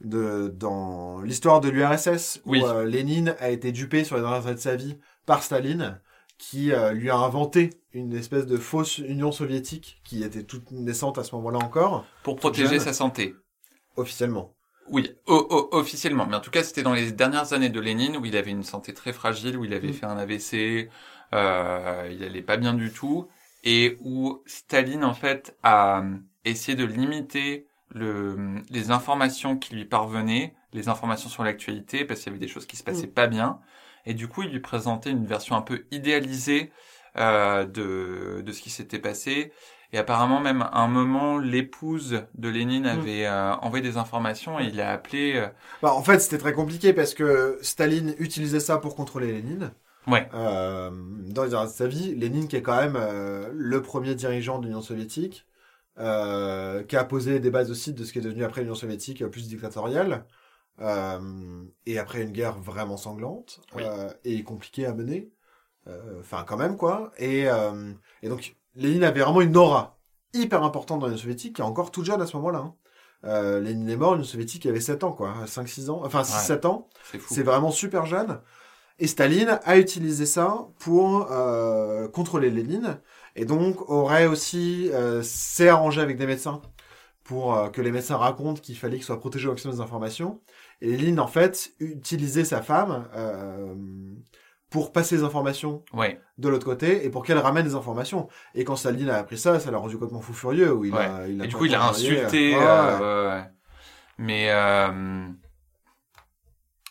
[0.00, 2.62] de dans l'histoire de l'URSS où Oui.
[2.64, 6.00] euh, Lénine a été dupé sur les dernières années de sa vie par Staline
[6.38, 11.16] qui euh, lui a inventé une espèce de fausse Union soviétique qui était toute naissante
[11.18, 13.34] à ce moment-là encore Pour protéger jeune, sa santé.
[13.96, 14.54] officiellement
[14.88, 16.26] Oui, o- o- officiellement.
[16.26, 18.62] Mais en tout cas, c'était dans les dernières années de Lénine où il avait une
[18.62, 19.92] santé très fragile, où il avait Mm.
[19.92, 20.88] fait un AVC,
[21.34, 23.26] euh, il allait pas bien du tout,
[23.66, 29.86] et où Staline, en fait, a euh, essayé de limiter le, les informations qui lui
[29.86, 33.08] parvenaient, les informations sur l'actualité, parce qu'il y avait des choses qui se passaient Mm.
[33.08, 33.60] pas bien.
[34.06, 36.72] Et du coup, il lui présentait une version un peu idéalisée
[37.18, 39.52] euh, de, de ce qui s'était passé.
[39.92, 42.88] Et apparemment, même à un moment, l'épouse de Lénine Mm.
[42.88, 45.34] avait euh, envoyé des informations et il a appelé.
[45.36, 45.48] euh,
[45.82, 49.74] Bah, en fait, c'était très compliqué parce que Staline utilisait ça pour contrôler Lénine.
[50.06, 50.28] Ouais.
[50.34, 54.14] Euh, dans les années de sa vie, Lénine qui est quand même euh, le premier
[54.14, 55.46] dirigeant de l'Union soviétique,
[55.98, 59.22] euh, qui a posé des bases aussi de ce qui est devenu après l'Union soviétique
[59.22, 60.24] euh, plus dictatoriale,
[60.80, 63.82] euh, et après une guerre vraiment sanglante Oui.
[63.84, 65.30] euh, et compliquée à mener.
[65.88, 67.12] Euh, Enfin, quand même quoi.
[67.18, 67.92] Et, euh,
[68.22, 69.98] et donc, Lénine avait vraiment une aura
[70.34, 72.58] hyper importante dans l'Union soviétique, qui est encore toute jeune à ce moment-là.
[72.58, 72.74] hein.
[73.24, 75.34] Euh, Lénine est mort, l'Union soviétique avait 7 ans, quoi.
[75.46, 76.02] 5-6 ans.
[76.04, 76.88] Enfin, 6-7 ans.
[77.10, 77.32] C'est fou.
[77.34, 78.40] C'est vraiment super jeune.
[78.98, 82.98] Et Staline a utilisé ça pour euh, contrôler Lénine.
[83.34, 84.90] Et donc, aurait aussi...
[84.92, 86.62] Euh, s'est arrangé avec des médecins
[87.24, 90.40] pour euh, que les médecins racontent qu'il fallait qu'il soit protégé au maximum des informations.
[90.80, 93.74] Et Lynn, en fait, utilisait sa femme euh,
[94.70, 96.18] pour passer les informations Ouais.
[96.38, 98.28] de l'autre côté et pour qu'elle ramène des informations.
[98.54, 100.72] Et quand Saladin a appris ça, ça l'a rendu complètement fou furieux.
[100.72, 101.00] Où il Ouais.
[101.00, 102.56] a, il a et du coup, il a insulté.
[102.56, 103.44] Ouais, euh, ouais.
[104.18, 105.26] Mais, euh,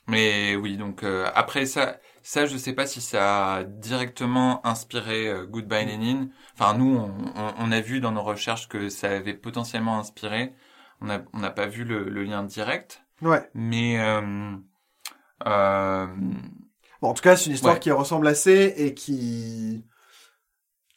[0.08, 5.28] mais oui, donc euh, après ça, ça, je sais pas si ça a directement inspiré
[5.28, 6.30] euh, Goodbye Lenin.
[6.54, 10.54] Enfin, nous, on, on, on a vu dans nos recherches que ça avait potentiellement inspiré.
[11.02, 13.04] On n'a on pas vu le, le lien direct.
[13.22, 13.50] Ouais.
[13.54, 14.56] Mais euh,
[15.48, 16.08] euh,
[17.02, 17.80] Bon, en tout cas, c'est une histoire Ouais.
[17.80, 19.86] qui ressemble assez et qui,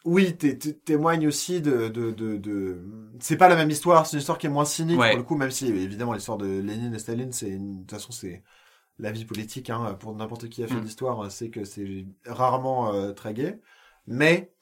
[0.05, 2.85] oui, té- té- témoigne aussi de, de, de, de...
[3.21, 5.11] c'est pas la même histoire, c'est une histoire qui est moins cynique Ouais.
[5.11, 7.75] pour le coup, même si évidemment l'histoire de Lénine et Staline, c'est une...
[7.79, 8.43] de toute façon c'est
[8.99, 10.83] la vie politique, hein, pour n'importe qui a fait Mm.
[10.83, 13.61] l'histoire, c'est que c'est rarement euh, très gai,
[14.07, 14.53] mais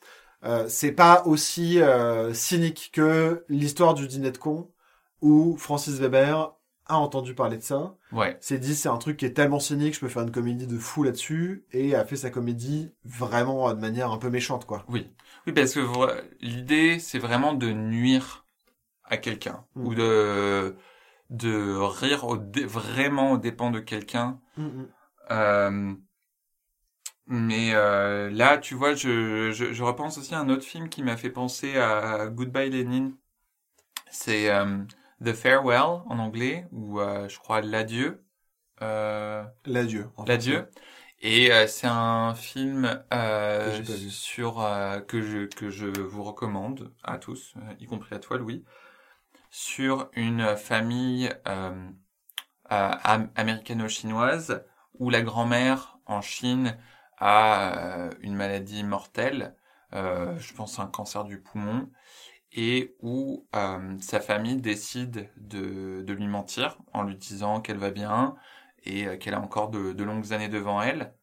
[0.44, 4.70] euh, c'est pas aussi euh, cynique que l'histoire du dîner de con
[5.22, 6.52] où Francis Weber
[6.88, 8.36] a entendu parler de ça ouais.
[8.40, 10.78] s'est dit c'est un truc qui est tellement cynique, je peux faire une comédie de
[10.78, 14.84] fou là-dessus, et a fait sa comédie vraiment euh, de manière un peu méchante, quoi.
[14.88, 15.08] Oui,
[15.46, 15.80] oui, parce que
[16.40, 18.46] l'idée, c'est vraiment de nuire
[19.04, 19.86] à quelqu'un Mm.
[19.86, 20.76] ou de
[21.30, 24.40] de rire au vraiment aux dépens de quelqu'un.
[24.56, 24.86] Mm,
[25.30, 25.94] Euh,
[27.26, 31.02] mais euh, là, tu vois, je, je, je repense aussi à un autre film qui
[31.02, 33.12] m'a fait penser à Goodbye Lenin.
[34.10, 34.78] C'est euh,
[35.24, 38.24] The Farewell en anglais, ou je crois L'Adieu.
[39.66, 40.10] L'adieu.
[40.16, 40.68] en L'Adieu.
[41.20, 46.92] Et euh, c'est un film euh, Que sur euh, que je que je vous recommande
[47.02, 48.64] à tous, y compris à toi, Louis,
[49.56, 51.88] sur une famille euh,
[52.72, 54.64] euh, am- américano-chinoise
[54.98, 56.76] où la grand-mère en Chine
[57.18, 59.56] a euh, une maladie mortelle,
[59.94, 61.90] euh, je pense un cancer du poumon,
[62.52, 67.90] et où euh, sa famille décide de, de lui mentir en lui disant qu'elle va
[67.90, 68.36] bien
[68.84, 71.14] et qu'elle a encore de, de longues années devant elle.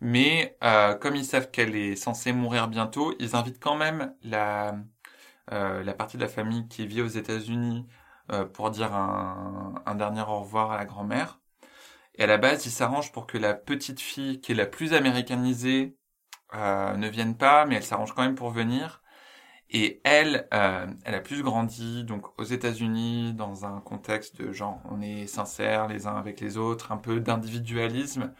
[0.00, 0.58] Mais
[1.00, 4.76] comme ils savent qu'elle est censée mourir bientôt, ils invitent quand même la,
[5.50, 7.86] la partie de la famille qui vit aux États-Unis
[8.32, 11.38] euh, pour dire un, dernier au revoir à la grand-mère.
[12.16, 14.94] Et à la base, ils s'arrangent pour que la petite fille, qui est la plus
[14.94, 15.96] américanisée,
[16.54, 19.02] euh, ne vienne pas, mais elle s'arrange quand même pour venir.
[19.70, 24.80] Et elle, euh, elle a plus grandi donc aux États-Unis dans un contexte de genre
[24.90, 28.32] on est sincères les uns avec les autres, un peu d'individualisme.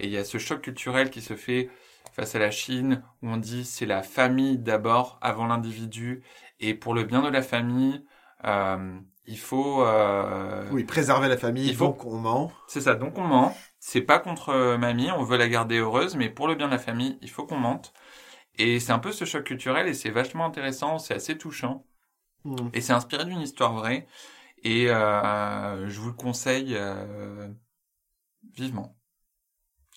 [0.00, 1.70] Et il y a ce choc culturel qui se fait
[2.12, 6.22] face à la Chine où on dit c'est la famille d'abord avant l'individu
[6.60, 8.04] et pour le bien de la famille,
[8.44, 12.52] euh, il faut euh, Oui, préserver la famille, il faut donc on ment.
[12.68, 13.56] c'est ça, donc on ment.
[13.78, 16.72] C'est pas contre euh, mamie, on veut la garder heureuse, mais pour le bien de
[16.72, 17.92] la famille, il faut qu'on mente.
[18.58, 21.86] Et c'est un peu ce choc culturel et c'est vachement intéressant, c'est assez touchant.
[22.44, 22.68] Mm.
[22.74, 24.06] Et c'est inspiré d'une histoire vraie.
[24.62, 27.48] Et euh, je vous le conseille euh,
[28.54, 28.96] vivement.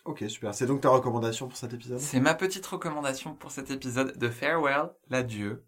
[0.06, 0.54] Ok, super.
[0.54, 2.00] C'est donc ta recommandation pour cet épisode?
[2.00, 5.66] C'est ma petite recommandation pour cet épisode de Farewell, l'adieu.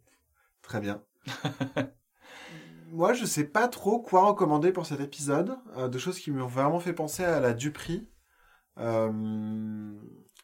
[0.68, 1.01] Très bien.
[2.91, 5.57] Moi, je sais pas trop quoi recommander pour cet épisode.
[5.78, 8.07] Euh, de choses qui m'ont vraiment fait penser à la Dupri.
[8.78, 9.91] Euh,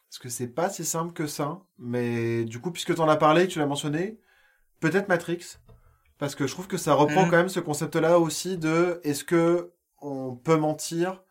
[0.08, 1.60] parce que c'est pas si simple que ça.
[1.78, 4.20] Mais du coup, puisque tu en as parlé, que tu l'as mentionné,
[4.80, 5.58] peut-être Matrix.
[6.18, 7.30] Parce que je trouve que ça reprend Mhm.
[7.30, 11.22] quand même ce concept-là aussi de est-ce que on peut mentir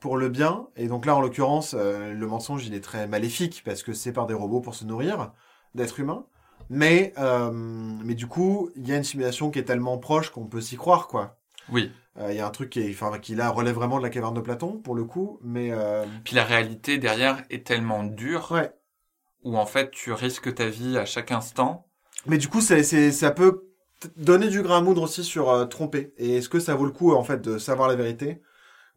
[0.00, 0.68] pour le bien?
[0.76, 4.12] Et donc là, en l'occurrence, euh, le mensonge, il est très maléfique parce que c'est
[4.12, 5.32] par des robots pour se nourrir
[5.74, 6.26] d'êtres humains.
[6.70, 10.46] Mais, euh, mais du coup, il y a une simulation qui est tellement proche qu'on
[10.46, 11.36] peut s'y croire, quoi.
[11.68, 11.92] Oui.
[12.18, 14.10] Euh, Il y a un truc qui, est, enfin, qui là relève vraiment de la
[14.10, 15.70] caverne de Platon, pour le coup, mais...
[15.72, 18.72] euh, Puis la réalité derrière est tellement dure, Ouais.
[19.44, 21.86] où en fait tu risques ta vie à chaque instant.
[22.26, 23.64] Mais du coup, c'est, c'est, ça peut
[24.16, 26.12] donner du grain à moudre aussi sur euh, tromper.
[26.18, 28.40] Et est-ce que ça vaut le coup, en fait, de savoir la vérité?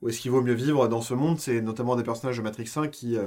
[0.02, 1.40] Ou est-ce qu'il vaut mieux vivre dans ce monde?
[1.40, 3.18] C'est notamment des personnages de Matrix 1 qui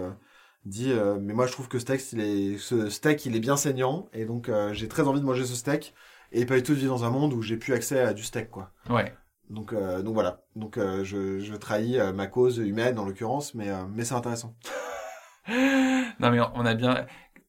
[0.66, 3.40] dit euh, Mais moi, je trouve que ce texte, il est, ce steak, il est
[3.40, 4.08] bien saignant.
[4.12, 5.94] Et donc, euh, j'ai très envie de manger ce steak.
[6.32, 8.22] Et pas du tout de vivre dans un monde où j'ai plus accès à du
[8.22, 8.72] steak, quoi.
[8.90, 9.14] Ouais.
[9.48, 10.42] Donc, euh, donc voilà.
[10.56, 13.54] Donc, je, je trahis ma cause humaine, en l'occurrence.
[13.54, 14.54] Mais, mais c'est intéressant.
[15.48, 17.06] non mais on a bien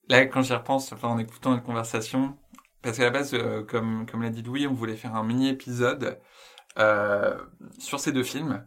[0.08, 2.38] là quand j'y repense enfin en écoutant notre conversation
[2.84, 3.36] parce qu'à la base
[3.68, 6.20] comme comme l'a dit Louis on voulait faire un mini épisode
[7.80, 8.64] sur ces deux films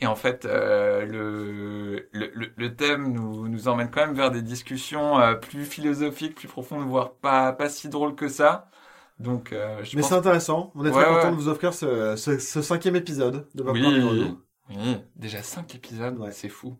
[0.00, 4.42] et en fait euh, le, le le thème nous nous emmène quand même vers des
[4.42, 8.70] discussions euh, plus philosophiques plus profondes voire pas pas si drôles que ça
[9.18, 10.70] donc euh, je Mais pense- c'est intéressant.
[10.76, 11.16] On est Ouais, très ouais.
[11.16, 14.36] content de vous offrir ce, ce, ce cinquième épisode de oui, et Grenouille.
[14.70, 16.78] oui déjà cinq épisodes c'est fou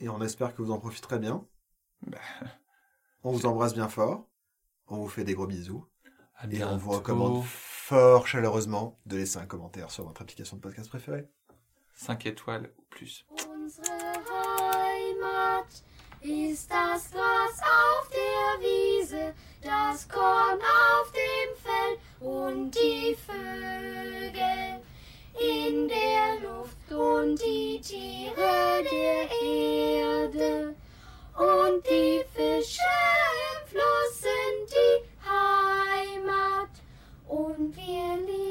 [0.00, 1.46] Et on espère que vous en profiterez bien.
[2.06, 2.18] Bah.
[3.22, 4.26] On vous embrasse bien fort.
[4.88, 5.86] On vous fait des gros bisous.
[6.36, 10.62] À Et on vous recommande fort chaleureusement de laisser un commentaire sur votre application de
[10.62, 11.28] podcast préférée.
[11.94, 13.24] 5 étoiles ou plus.
[37.26, 38.43] Und wir lieben